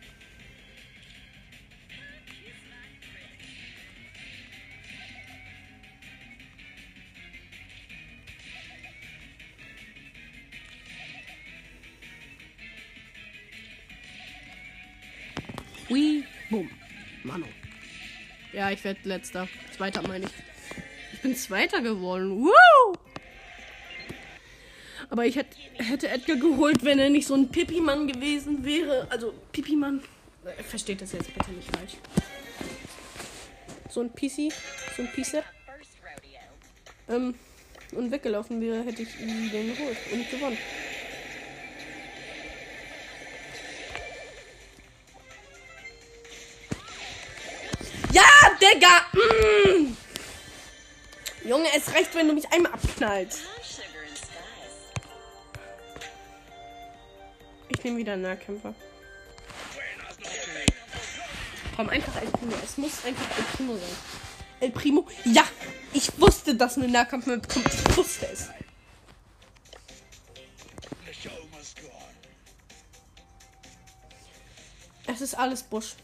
[15.90, 16.70] Hui, bumm.
[17.24, 17.48] Mano.
[18.54, 19.48] Ja, ich werde letzter.
[19.76, 20.49] Zweiter meine ich.
[21.30, 22.44] Bin Zweiter geworden.
[22.44, 22.98] Woo!
[25.12, 29.06] Aber ich hätte, hätte Edgar geholt, wenn er nicht so ein Pipi-Mann gewesen wäre.
[29.12, 30.02] Also, Pipi-Mann.
[30.44, 31.98] Äh, Versteht das jetzt bitte nicht falsch.
[33.92, 34.52] So ein Pissi,
[34.98, 35.44] so ein rodeo.
[37.10, 37.36] Ähm,
[37.92, 40.58] und weggelaufen wäre, hätte ich ihn den geholt und gewonnen.
[48.12, 48.24] Ja,
[48.60, 49.06] Digga!
[51.60, 53.42] Junge, es reicht, wenn du mich einmal abknallst.
[57.68, 58.74] Ich nehme wieder einen Nahkämpfer.
[61.76, 62.54] Komm, einfach El Primo.
[62.64, 63.98] Es muss einfach El Primo sein.
[64.62, 65.08] El Primo.
[65.26, 65.44] Ja!
[65.92, 67.66] Ich wusste, dass eine Nahkampfmap kommt.
[67.66, 68.48] Ich wusste es.
[75.08, 75.96] Es ist alles Busch.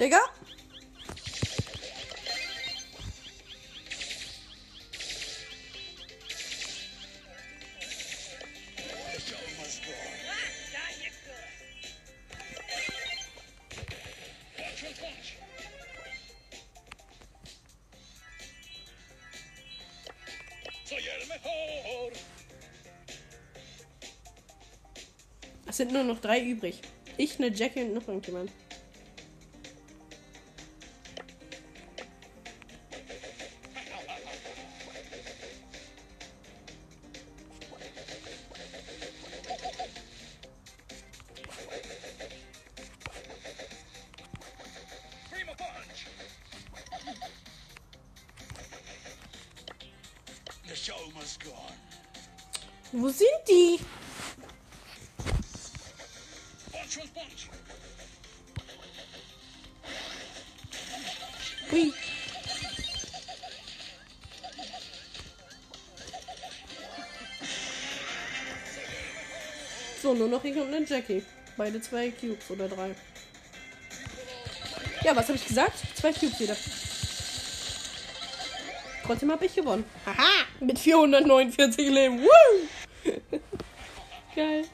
[0.00, 0.20] Mejor.
[25.66, 26.80] Es sind nur noch drei übrig.
[27.16, 28.50] Ich, eine Jackie und noch irgendjemand.
[70.30, 71.22] Noch ich und eine Jackie.
[71.56, 72.94] Beide zwei Cubes oder drei.
[75.04, 75.74] Ja, was habe ich gesagt?
[75.94, 76.56] Zwei Cubes wieder.
[79.04, 79.84] Trotzdem habe ich gewonnen.
[80.06, 80.46] Haha!
[80.60, 82.22] Mit 449 Leben.
[82.22, 83.10] Woo!
[84.36, 84.64] Geil.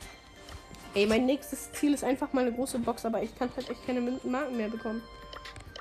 [0.94, 3.86] Ey, mein nächstes Ziel ist einfach mal eine große Box, aber ich kann halt echt
[3.86, 5.02] keine Marken mehr bekommen.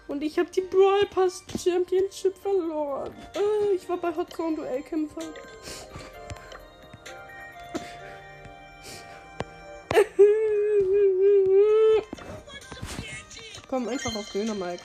[0.07, 3.13] Und ich habe die Brawl Pass Championship verloren.
[3.33, 5.21] Äh, ich war bei Hot Zone Duellkämpfer.
[13.67, 14.81] Komm einfach auf Döner Mike.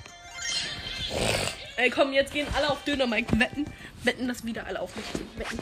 [1.76, 3.66] Ey, komm, jetzt gehen alle auf Döner Mike wetten.
[4.04, 5.28] Wetten, dass wieder alle auf mich gehen.
[5.36, 5.58] Wetten.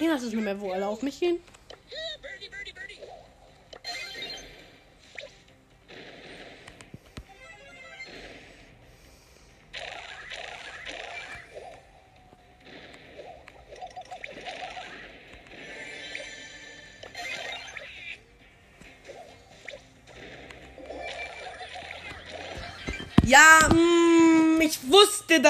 [0.00, 1.38] Ich weiß es nicht mehr, wo alle auf mich gehen.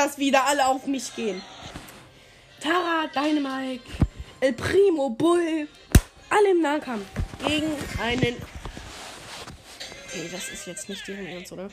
[0.05, 1.41] Dass wieder alle auf mich gehen.
[2.61, 3.83] Tara, Dynamite,
[4.41, 5.67] El Primo, Bull,
[6.29, 7.07] alle im Nahkampf
[7.47, 8.37] gegen einen.
[10.15, 11.71] Ey, das ist jetzt nicht deren Ernst, oder?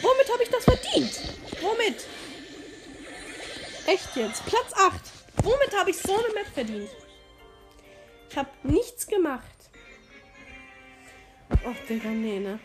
[0.00, 1.20] Womit habe ich das verdient?
[1.60, 2.06] Womit?
[3.86, 4.44] Echt jetzt?
[4.46, 5.00] Platz 8.
[5.42, 6.88] Womit habe ich so eine Map verdient?
[8.30, 9.44] Ich habe nichts gemacht.
[11.50, 12.58] Ach, Digga, nee, ne?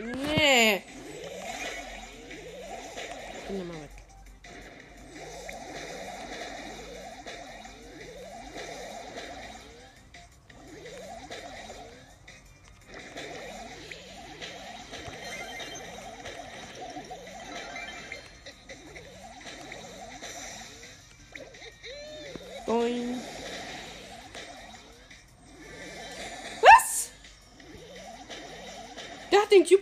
[0.00, 0.82] Nee.
[3.34, 3.64] Ich bin da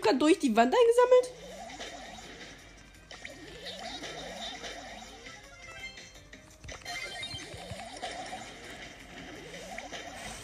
[0.09, 1.33] gerade durch die Wand eingesammelt?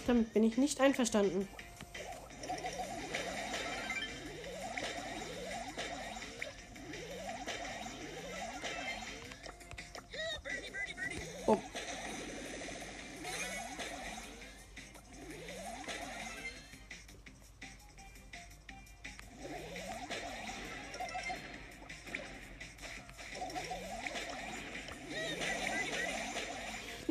[0.06, 1.48] Damit bin ich nicht einverstanden.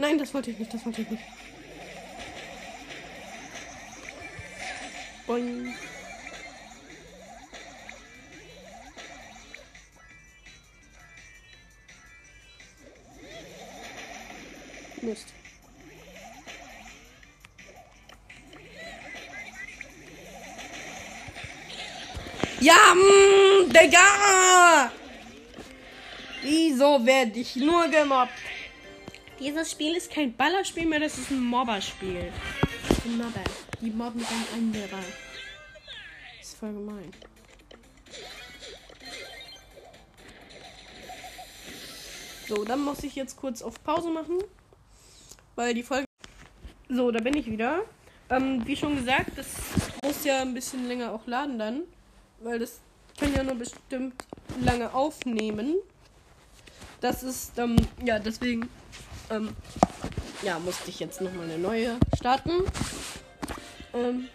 [0.04, 1.24] Nein, das wollte ich nicht, das wollte ich nicht.
[5.26, 5.74] Boing.
[15.02, 15.28] Mist.
[22.60, 24.92] Ja, mh, Digga!
[26.42, 28.53] Wieso werde ich nur gemobbt?
[29.44, 32.32] Dieses Spiel ist kein Ballerspiel mehr, das ist ein Mobberspiel.
[33.04, 33.44] Ein Mobber.
[33.82, 34.26] Die mobben
[34.56, 35.04] anderer.
[36.40, 37.12] Das ist voll gemein.
[42.48, 44.38] So, dann muss ich jetzt kurz auf Pause machen.
[45.56, 46.06] Weil die Folge.
[46.88, 47.82] So, da bin ich wieder.
[48.30, 49.48] Ähm, wie schon gesagt, das
[50.06, 51.82] muss ja ein bisschen länger auch laden dann.
[52.40, 52.80] Weil das
[53.20, 54.24] kann ja nur bestimmt
[54.62, 55.76] lange aufnehmen.
[57.02, 57.76] Das ist, ähm,
[58.06, 58.70] ja, deswegen,
[59.30, 59.56] ähm,
[60.42, 62.64] ja, musste ich jetzt nochmal eine neue starten.
[63.94, 64.28] Ähm.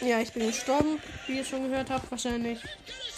[0.00, 2.60] Ja, ich bin gestorben, wie ihr schon gehört habt, wahrscheinlich.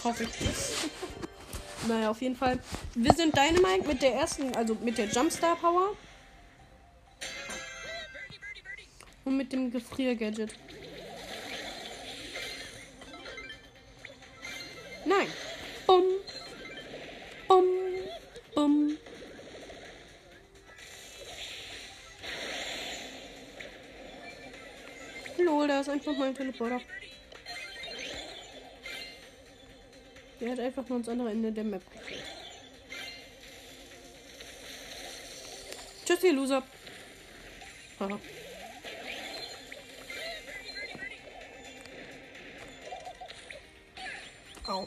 [0.03, 0.29] Hoffe ich.
[1.87, 2.59] naja, auf jeden Fall.
[2.95, 5.95] Wir sind Dynamite mit der ersten, also mit der Jumpstar Power.
[9.23, 10.55] Und mit dem Gefrier-Gadget.
[15.11, 15.27] Nein.
[15.85, 16.03] Bum.
[17.49, 17.65] Bum.
[18.55, 18.97] Bum.
[25.37, 26.79] Lol, da ist einfach mein Teleporter.
[30.39, 32.23] Der hat einfach nur ans andere Ende der Map geführt.
[36.05, 36.63] Tschüss, ihr Loser.
[37.99, 38.19] Haha.
[44.71, 44.85] Au.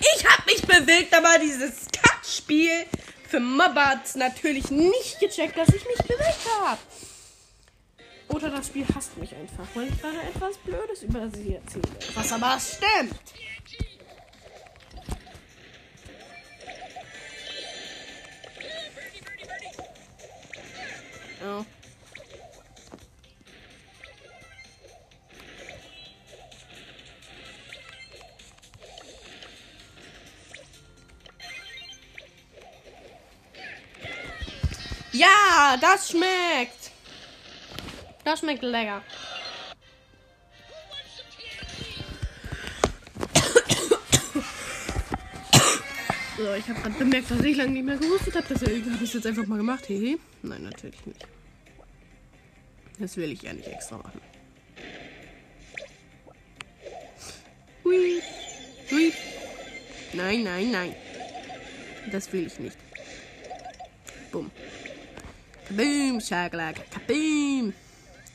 [0.00, 2.86] Ich hab mich bewegt, aber dieses Kackspiel
[3.28, 6.78] für Mobber hat's natürlich nicht gecheckt, dass ich mich bewegt habe.
[8.28, 11.82] Oder das Spiel hasst mich einfach, weil ich gerade etwas Blödes über sie erzähle.
[12.14, 13.14] Was aber stimmt.
[35.62, 36.90] Ja, das schmeckt.
[38.24, 39.00] Das schmeckt lecker.
[46.36, 48.46] So, ich habe gerade bemerkt, dass ich lange nicht mehr gehustet habe.
[48.50, 49.88] Deswegen habe ich es jetzt einfach mal gemacht.
[49.88, 50.18] Hehe.
[50.42, 51.28] Nein, natürlich nicht.
[52.98, 54.20] Das will ich ja nicht extra machen.
[57.84, 58.20] Hui.
[58.90, 59.12] Hui.
[60.12, 60.96] Nein, nein, nein.
[62.10, 62.76] Das will ich nicht.
[64.32, 64.50] Bumm.
[65.72, 66.82] Kaboom, Schlaglage.
[66.90, 67.72] Kaboom.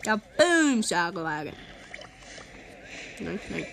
[0.01, 1.53] Kaboom, Schlaglage.
[3.19, 3.65] Nein, nein.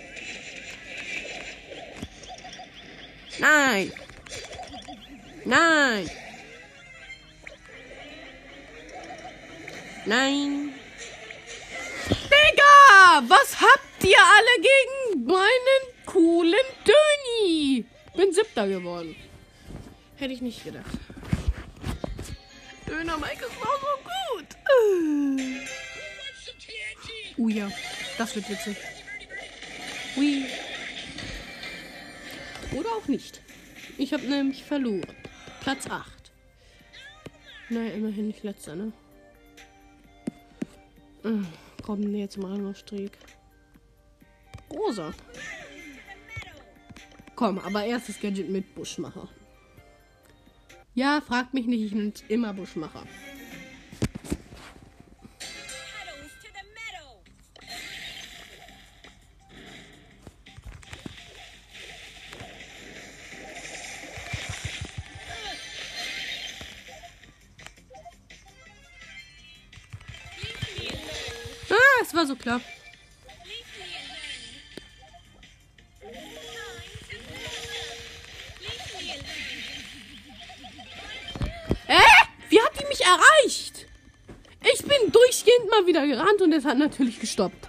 [3.41, 3.93] Nein.
[5.47, 6.11] Nein.
[10.07, 10.75] Nein.
[12.31, 17.87] Digga, was habt ihr alle gegen meinen coolen Döni?
[18.15, 19.17] Bin siebter geworden.
[20.17, 21.04] Hätte ich nicht gedacht.
[23.05, 24.47] Döner Mike ist auch so gut.
[27.37, 27.71] Uh ja,
[28.17, 28.79] das wird witzig.
[30.17, 30.47] Ui.
[32.73, 33.43] Oder auch nicht.
[33.99, 35.15] Ich habe nämlich verloren.
[35.61, 36.33] Platz 8.
[37.69, 38.93] Naja, immerhin nicht letzter, ne?
[41.25, 41.43] Äh,
[41.83, 43.13] Komm, näher zum Rangerstreak.
[44.71, 45.13] Rosa.
[47.35, 49.29] Komm, aber erstes Gadget mit Buschmacher.
[50.97, 53.03] Ja, fragt mich nicht, ich nenne immer Buschmacher.
[71.71, 72.61] Ah, es war so klar.
[85.95, 87.69] Wieder gerannt und es hat natürlich gestoppt.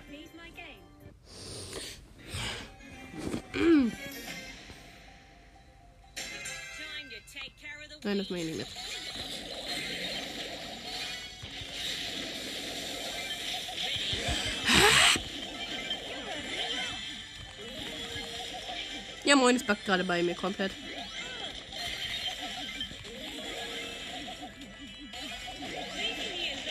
[8.03, 8.67] Nein, das mache ich nicht mit.
[19.23, 20.71] Ja, moin, es backt gerade bei mir komplett.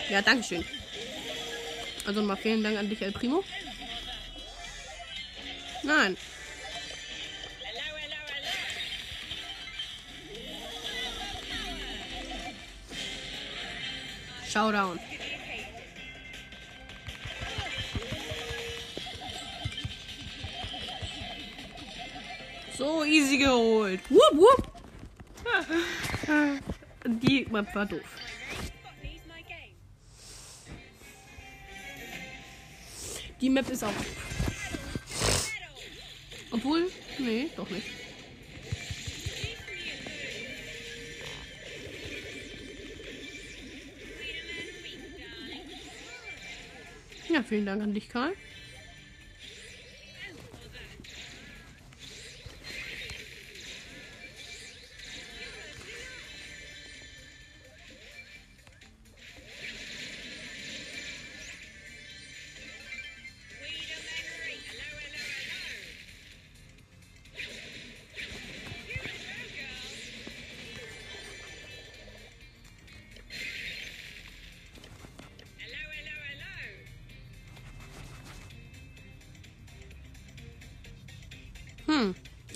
[0.09, 0.65] Ja, dankeschön.
[2.07, 3.43] Also nochmal vielen Dank an dich, El Primo.
[5.83, 6.17] Nein.
[14.49, 15.01] Showdown.
[22.77, 24.01] So easy geholt.
[24.11, 24.69] Wupp, wupp.
[27.05, 28.24] Die Map war doof.
[33.45, 33.91] Die Map ist auch.
[36.51, 37.87] Obwohl, nee, doch nicht.
[47.29, 48.33] Ja, vielen Dank an dich, Karl.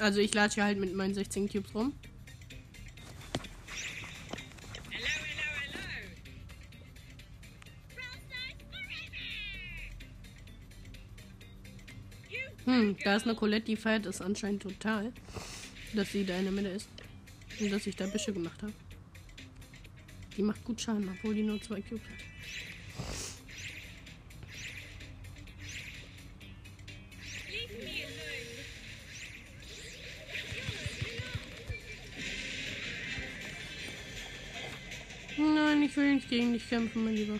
[0.00, 1.92] Also ich latsche halt mit meinen 16 Cubes rum.
[12.64, 15.12] Hm, da ist eine Colette, die feiert es anscheinend total,
[15.94, 16.88] dass sie da in der Mitte ist.
[17.60, 18.74] Und dass ich da Büsche gemacht habe.
[20.36, 22.27] Die macht gut Schaden, obwohl die nur zwei Cubes hat.
[36.28, 37.38] Gegen dich kämpfen, mein Lieber.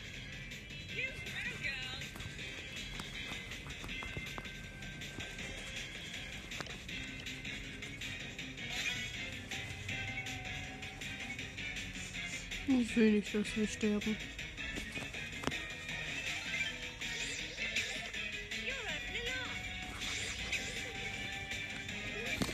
[12.67, 14.17] Ich will nicht, dass wir sterben.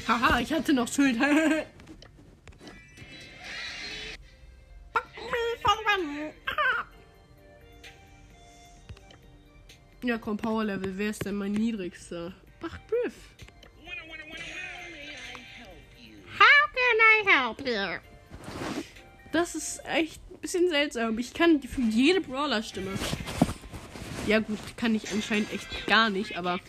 [0.06, 1.16] Haha, ich hatte noch Schuld.
[10.04, 10.98] Ja, komm, Power Level.
[10.98, 12.34] Wer ist denn mein niedrigster?
[12.62, 13.14] Ach, Griff.
[16.38, 18.00] How can I help you?
[19.32, 21.18] Das ist echt ein bisschen seltsam.
[21.18, 22.90] Ich kann für jede Brawler-Stimme.
[24.26, 26.60] Ja gut, kann ich anscheinend echt gar nicht, aber...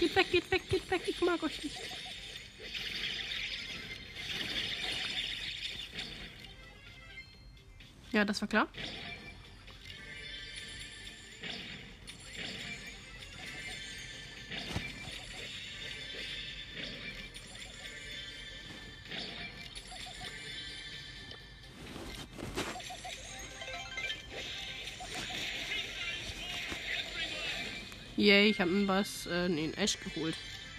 [0.00, 1.02] Geht weg, geht weg, geht weg.
[1.06, 1.76] Ich mag euch nicht.
[8.12, 8.68] Ja, das war klar.
[28.18, 30.34] Yay, ich habe einen Bass, äh, nee, Ash geholt.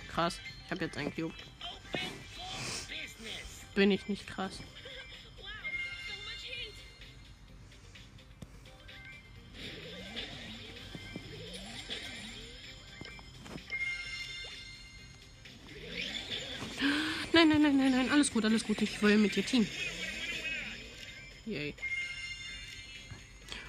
[0.09, 0.41] Krass.
[0.65, 1.33] Ich habe jetzt einen Cube.
[3.75, 4.59] Bin ich nicht krass.
[17.31, 18.11] Nein, nein, nein, nein, nein.
[18.11, 18.81] Alles gut, alles gut.
[18.81, 19.65] Ich will mit dir Team.
[21.45, 21.73] Yay.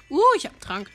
[0.09, 0.91] Uh, ich hab Trank.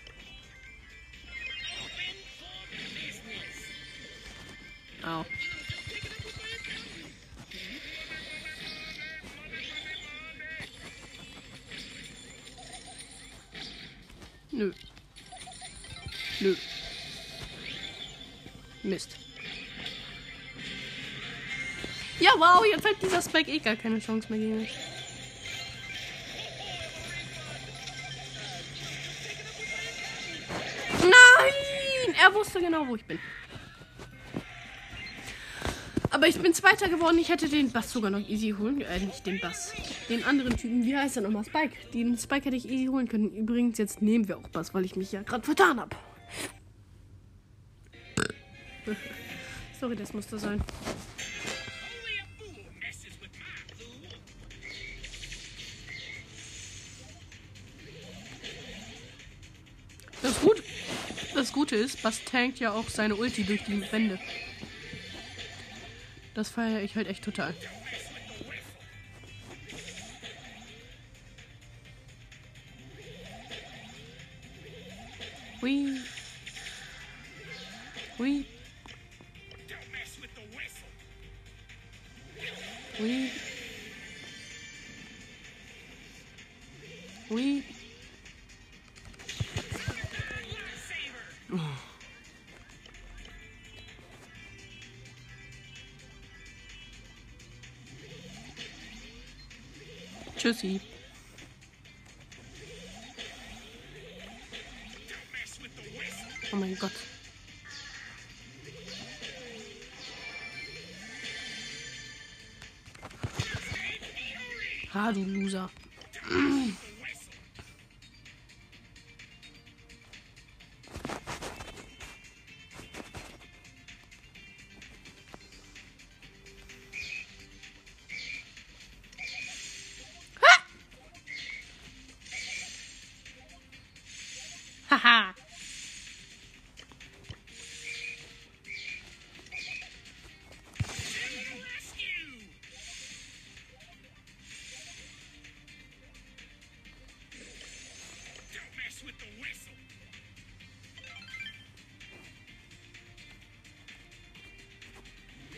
[5.06, 5.24] Au.
[14.50, 14.72] Nö.
[16.40, 16.54] Nö.
[18.82, 19.16] Mist.
[22.18, 24.74] Ja, wow, jetzt hat dieser Spike eh gar keine Chance mehr gegen mich.
[31.02, 32.14] Nein!
[32.20, 33.20] Er wusste genau, wo ich bin.
[36.26, 37.18] Aber ich bin Zweiter geworden.
[37.20, 38.80] Ich hätte den Bass sogar noch easy holen.
[38.80, 39.72] Äh, nicht den Bass.
[40.08, 40.84] Den anderen Typen.
[40.84, 41.44] Wie heißt er nochmal?
[41.44, 41.76] Spike.
[41.94, 43.30] Den Spike hätte ich easy holen können.
[43.32, 45.94] Übrigens, jetzt nehmen wir auch Bass, weil ich mich ja gerade vertan habe.
[49.80, 50.60] Sorry, das musste sein.
[61.36, 64.18] Das Gute ist, Bass tankt ja auch seine Ulti durch die Wände.
[66.36, 67.54] Das feiere ich halt echt total.
[100.46, 100.80] Tschüssi.
[106.52, 106.92] Oh mein Gott.
[114.94, 115.68] Ha, du Loser.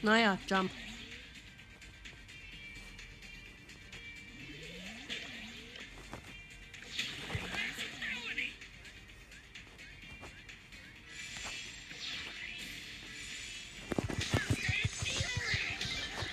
[0.08, 0.70] Naja, Jump.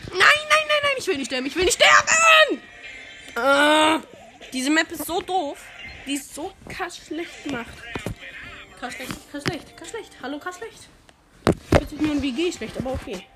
[0.10, 2.62] Nein, nein, nein, nein, ich will nicht sterben, ich will nicht sterben!
[3.36, 4.00] Ah,
[4.54, 5.62] diese Map ist so doof.
[6.08, 6.54] Die ist so
[7.06, 7.74] schlecht gemacht.
[8.80, 10.12] Schlecht, schlecht, schlecht.
[10.22, 10.88] Hallo, schlecht.
[11.72, 13.28] Hört sich nur ein WG schlecht, aber okay.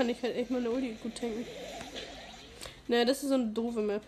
[0.00, 1.44] Kann ich halt echt meine Ulti gut tanken.
[2.88, 4.00] Naja, das ist so eine doofe Map.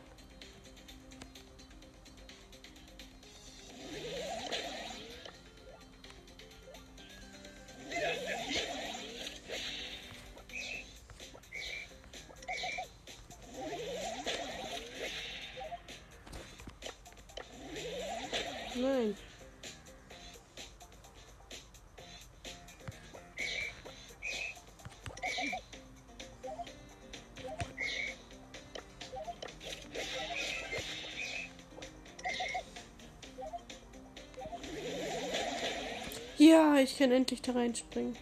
[36.53, 38.14] Ja, ich kann endlich da reinspringen.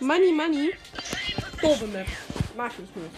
[0.00, 0.72] Money, money.
[1.62, 2.08] Doofe Map.
[2.56, 3.14] Mag ich nicht.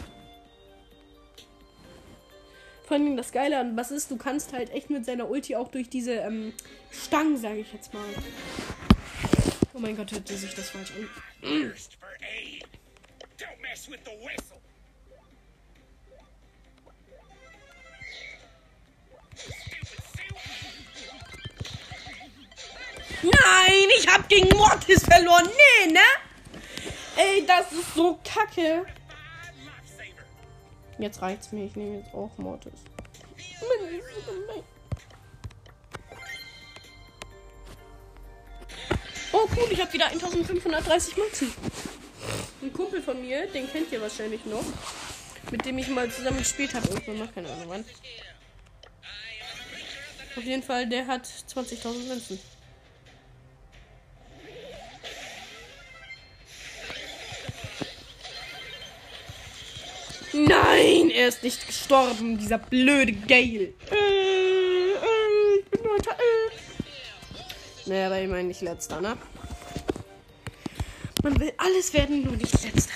[2.84, 5.68] Vor allem das Geile an was ist, du kannst halt echt mit seiner Ulti auch
[5.68, 6.52] durch diese ähm,
[6.90, 8.04] Stangen, sage ich jetzt mal.
[9.72, 11.72] Oh mein Gott, hört sich das falsch an.
[25.12, 25.46] Verloren.
[25.46, 26.00] Nee, ne?
[27.16, 28.86] Ey, das ist so kacke.
[30.98, 31.64] Jetzt reicht's mir.
[31.66, 32.72] Ich nehme jetzt auch Mortis.
[39.32, 39.68] Oh, cool.
[39.70, 41.52] Ich habe wieder 1530 Münzen.
[42.62, 44.64] Ein Kumpel von mir, den kennt ihr wahrscheinlich noch.
[45.50, 46.88] Mit dem ich mal zusammen gespielt habe.
[46.88, 47.84] Irgendwann mal, keine Ahnung wann.
[50.36, 52.38] Auf jeden Fall, der hat 20.000 Münzen.
[61.12, 63.74] Er ist nicht gestorben, dieser blöde Gale.
[63.90, 67.88] Äh, äh, ich bin weiter, äh.
[67.88, 69.16] Naja, aber ich meine nicht letzter, ne?
[71.22, 72.94] Man will alles werden, nur nicht letzter.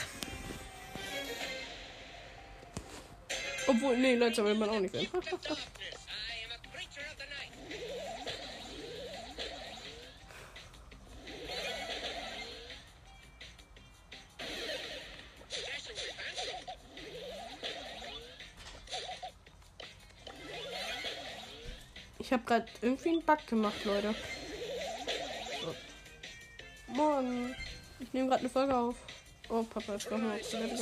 [3.66, 5.08] Obwohl, nee, letzter will man auch nicht werden.
[22.26, 24.12] Ich habe gerade irgendwie einen Bug gemacht, Leute.
[26.88, 27.54] Morgen.
[28.00, 28.96] Ich nehme gerade eine Folge auf.
[29.48, 30.76] Oh, Papa ist noch zu gegangen.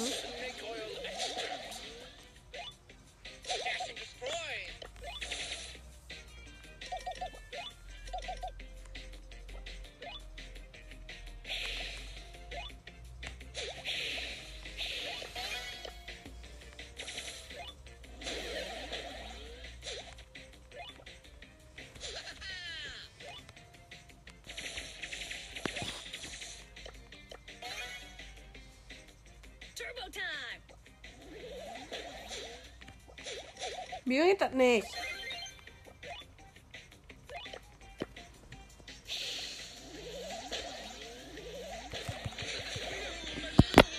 [34.35, 34.87] Geht das nicht?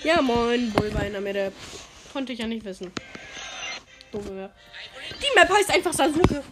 [0.03, 1.51] Ja, moin, Bulba in der Mitte.
[2.13, 2.91] Konnte ich ja nicht wissen.
[4.13, 4.53] Map.
[5.21, 6.43] Die Map heißt einfach Sasuke.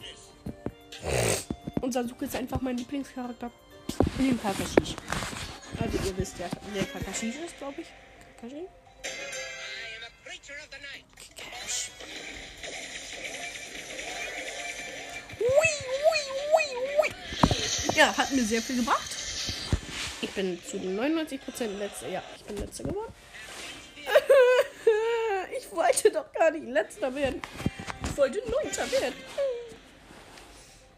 [1.82, 3.52] Und Sasuke ist einfach mein Lieblingscharakter.
[4.18, 4.96] Neben Kakashi.
[5.80, 7.88] Also ihr wisst ja, wer Kakashi ist, glaube ich.
[8.42, 8.68] Kakashi?
[18.34, 19.16] Hat mir sehr viel gebracht.
[20.22, 22.10] Ich bin zu 99% letzter.
[22.10, 23.14] Ja, ich bin letzter geworden.
[25.58, 27.42] ich wollte doch gar nicht letzter werden.
[28.04, 29.16] Ich wollte neunter werden.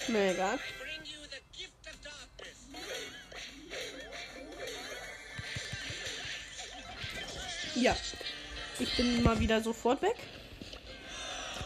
[0.07, 0.55] Na egal.
[0.55, 2.57] I bring you the gift of darkness.
[7.75, 7.97] Ja.
[8.79, 10.15] Ich bin mal wieder sofort weg.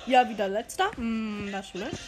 [0.07, 0.91] Ja, wieder letzter.
[0.95, 1.99] Hm, das schmeckt.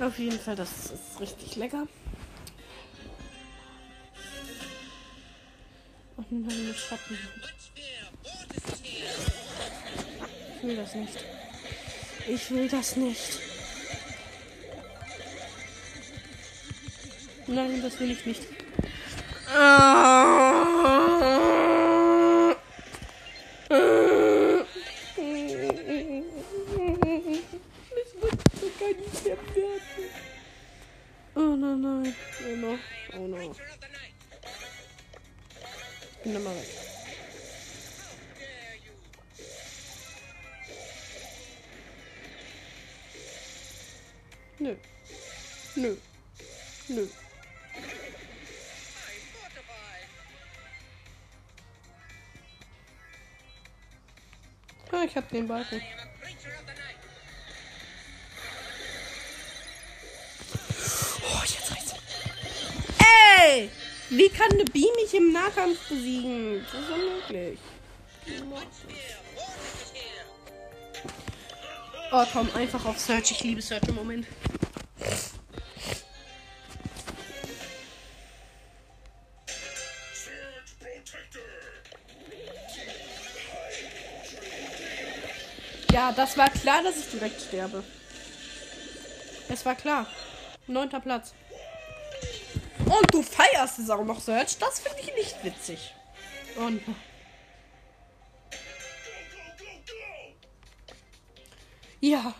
[0.00, 1.86] Auf jeden Fall, das ist richtig lecker.
[6.16, 7.18] Und meine Schatten.
[10.56, 11.24] Ich will das nicht.
[12.28, 13.38] Ich will das nicht.
[17.46, 18.42] Nein, das will ich nicht.
[18.42, 18.52] Das
[28.20, 30.35] wird so gar nicht mehr werden.
[31.38, 32.14] Oh nein, nein.
[32.46, 32.78] Oh no.
[33.14, 33.36] Oh no.
[33.36, 34.14] Creature of the night.
[36.16, 36.56] Ich bin da mal
[64.08, 66.64] Wie kann eine Bee mich im Nahkampf besiegen?
[66.72, 67.58] Das ist unmöglich.
[72.12, 73.32] Oh, komm, einfach auf Search.
[73.32, 74.26] Ich liebe Search im Moment.
[85.92, 87.82] Ja, das war klar, dass ich direkt sterbe.
[89.48, 90.06] Es war klar.
[90.68, 91.32] Neunter Platz.
[92.98, 94.58] Und du feierst es auch noch, Search.
[94.58, 95.94] Das finde ich nicht witzig.
[96.56, 96.82] Und.
[102.00, 102.34] Ja.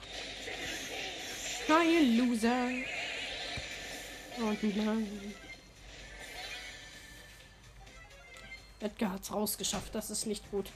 [1.68, 2.68] Ihr Loser.
[4.38, 5.34] Und nein.
[8.80, 9.94] Edgar hat's rausgeschafft.
[9.94, 10.70] Das ist nicht gut.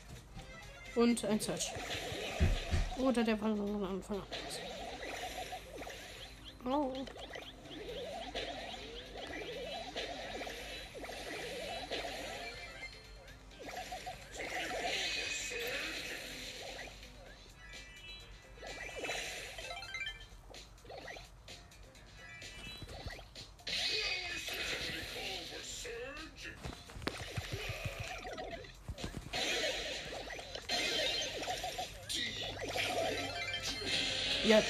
[0.94, 1.70] Und ein Search.
[2.98, 4.26] Oder der war von Anfang an.
[6.70, 6.92] Oh.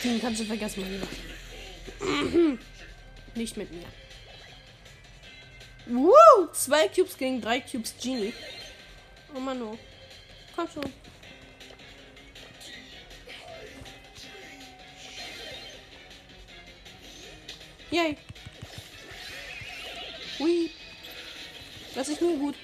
[0.04, 2.58] Den kannst du vergessen, mein Lieber.
[3.34, 3.86] Nicht mit mir.
[5.86, 6.46] Woo!
[6.52, 8.32] Zwei Cubes gegen drei Cubes Genie.
[9.34, 9.78] Oh Mann, oh.
[10.54, 10.92] Komm schon.
[17.90, 18.16] Yay.
[20.38, 20.70] Hui.
[21.94, 22.54] Das ist nur gut.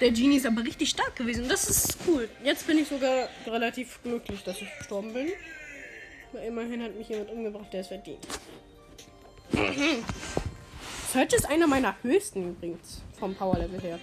[0.00, 1.48] Der Genie ist aber richtig stark gewesen.
[1.48, 2.28] Das ist cool.
[2.42, 5.32] Jetzt bin ich sogar relativ glücklich, dass ich gestorben bin.
[6.46, 8.26] Immerhin hat mich jemand umgebracht, der es verdient.
[11.12, 13.02] Search ist einer meiner höchsten übrigens.
[13.18, 13.98] Vom Power-Level her.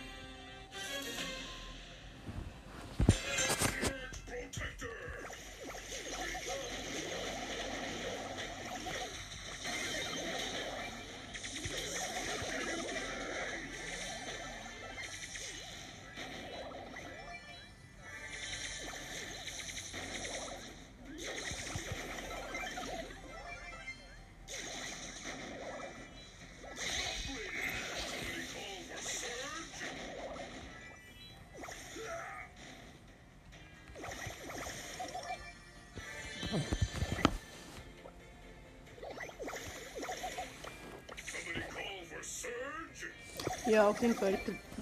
[43.70, 44.40] Ja, auf jeden Fall.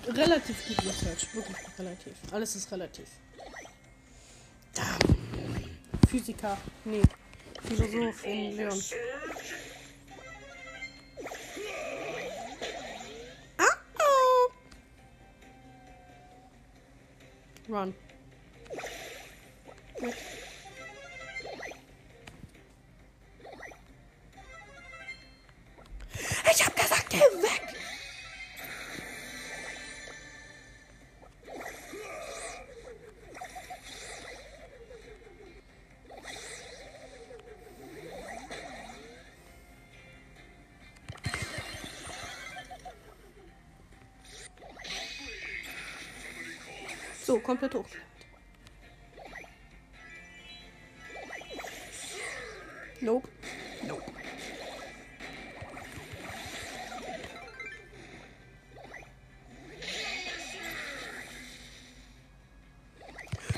[0.08, 1.36] Relativ gut mit Search.
[1.36, 2.14] Wirklich relativ.
[2.32, 3.08] Alles ist relativ.
[6.10, 6.58] Physiker.
[6.86, 7.02] Nee.
[7.64, 8.82] Philosoph in Leon.
[13.58, 13.64] Ah,
[14.00, 14.52] oh.
[17.74, 17.94] Run.
[47.48, 47.88] Komplett hoch.
[53.00, 53.28] Nope.
[53.88, 54.04] Nope.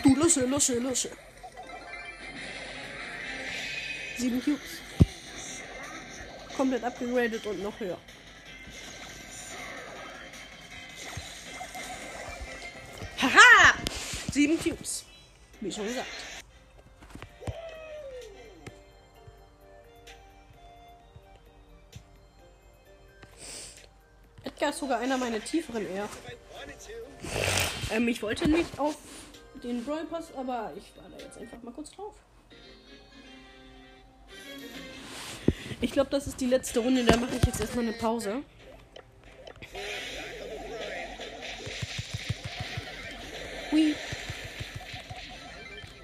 [0.03, 1.09] Du, lösche, lösche, lösche.
[4.17, 4.59] Sieben Cubes.
[6.55, 7.97] Komplett abgegradet und noch höher.
[14.39, 15.03] Sieben Cubes.
[15.59, 16.07] Wie schon gesagt.
[24.45, 26.07] Edgar ist sogar einer meiner tieferen eher.
[27.91, 28.95] Ähm, ich wollte nicht auf
[29.61, 32.15] den Brawl Pass, aber ich war da jetzt einfach mal kurz drauf.
[35.81, 38.41] Ich glaube, das ist die letzte Runde, da mache ich jetzt erstmal eine Pause.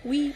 [0.06, 0.35] Hui.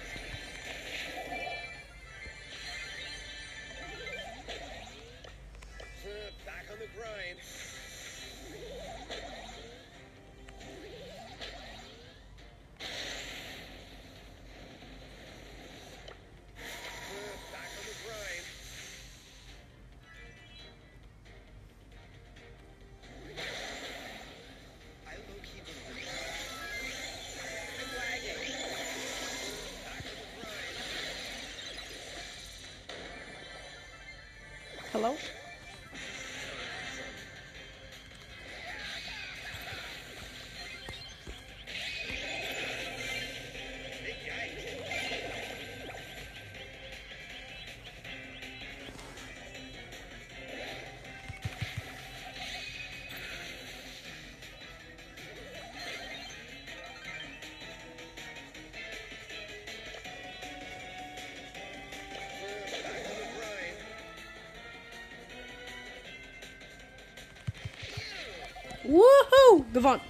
[69.79, 70.01] Gewonnen.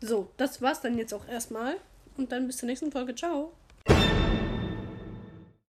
[0.00, 1.76] So, das war's dann jetzt auch erstmal.
[2.18, 3.14] Und dann bis zur nächsten Folge.
[3.14, 3.52] Ciao.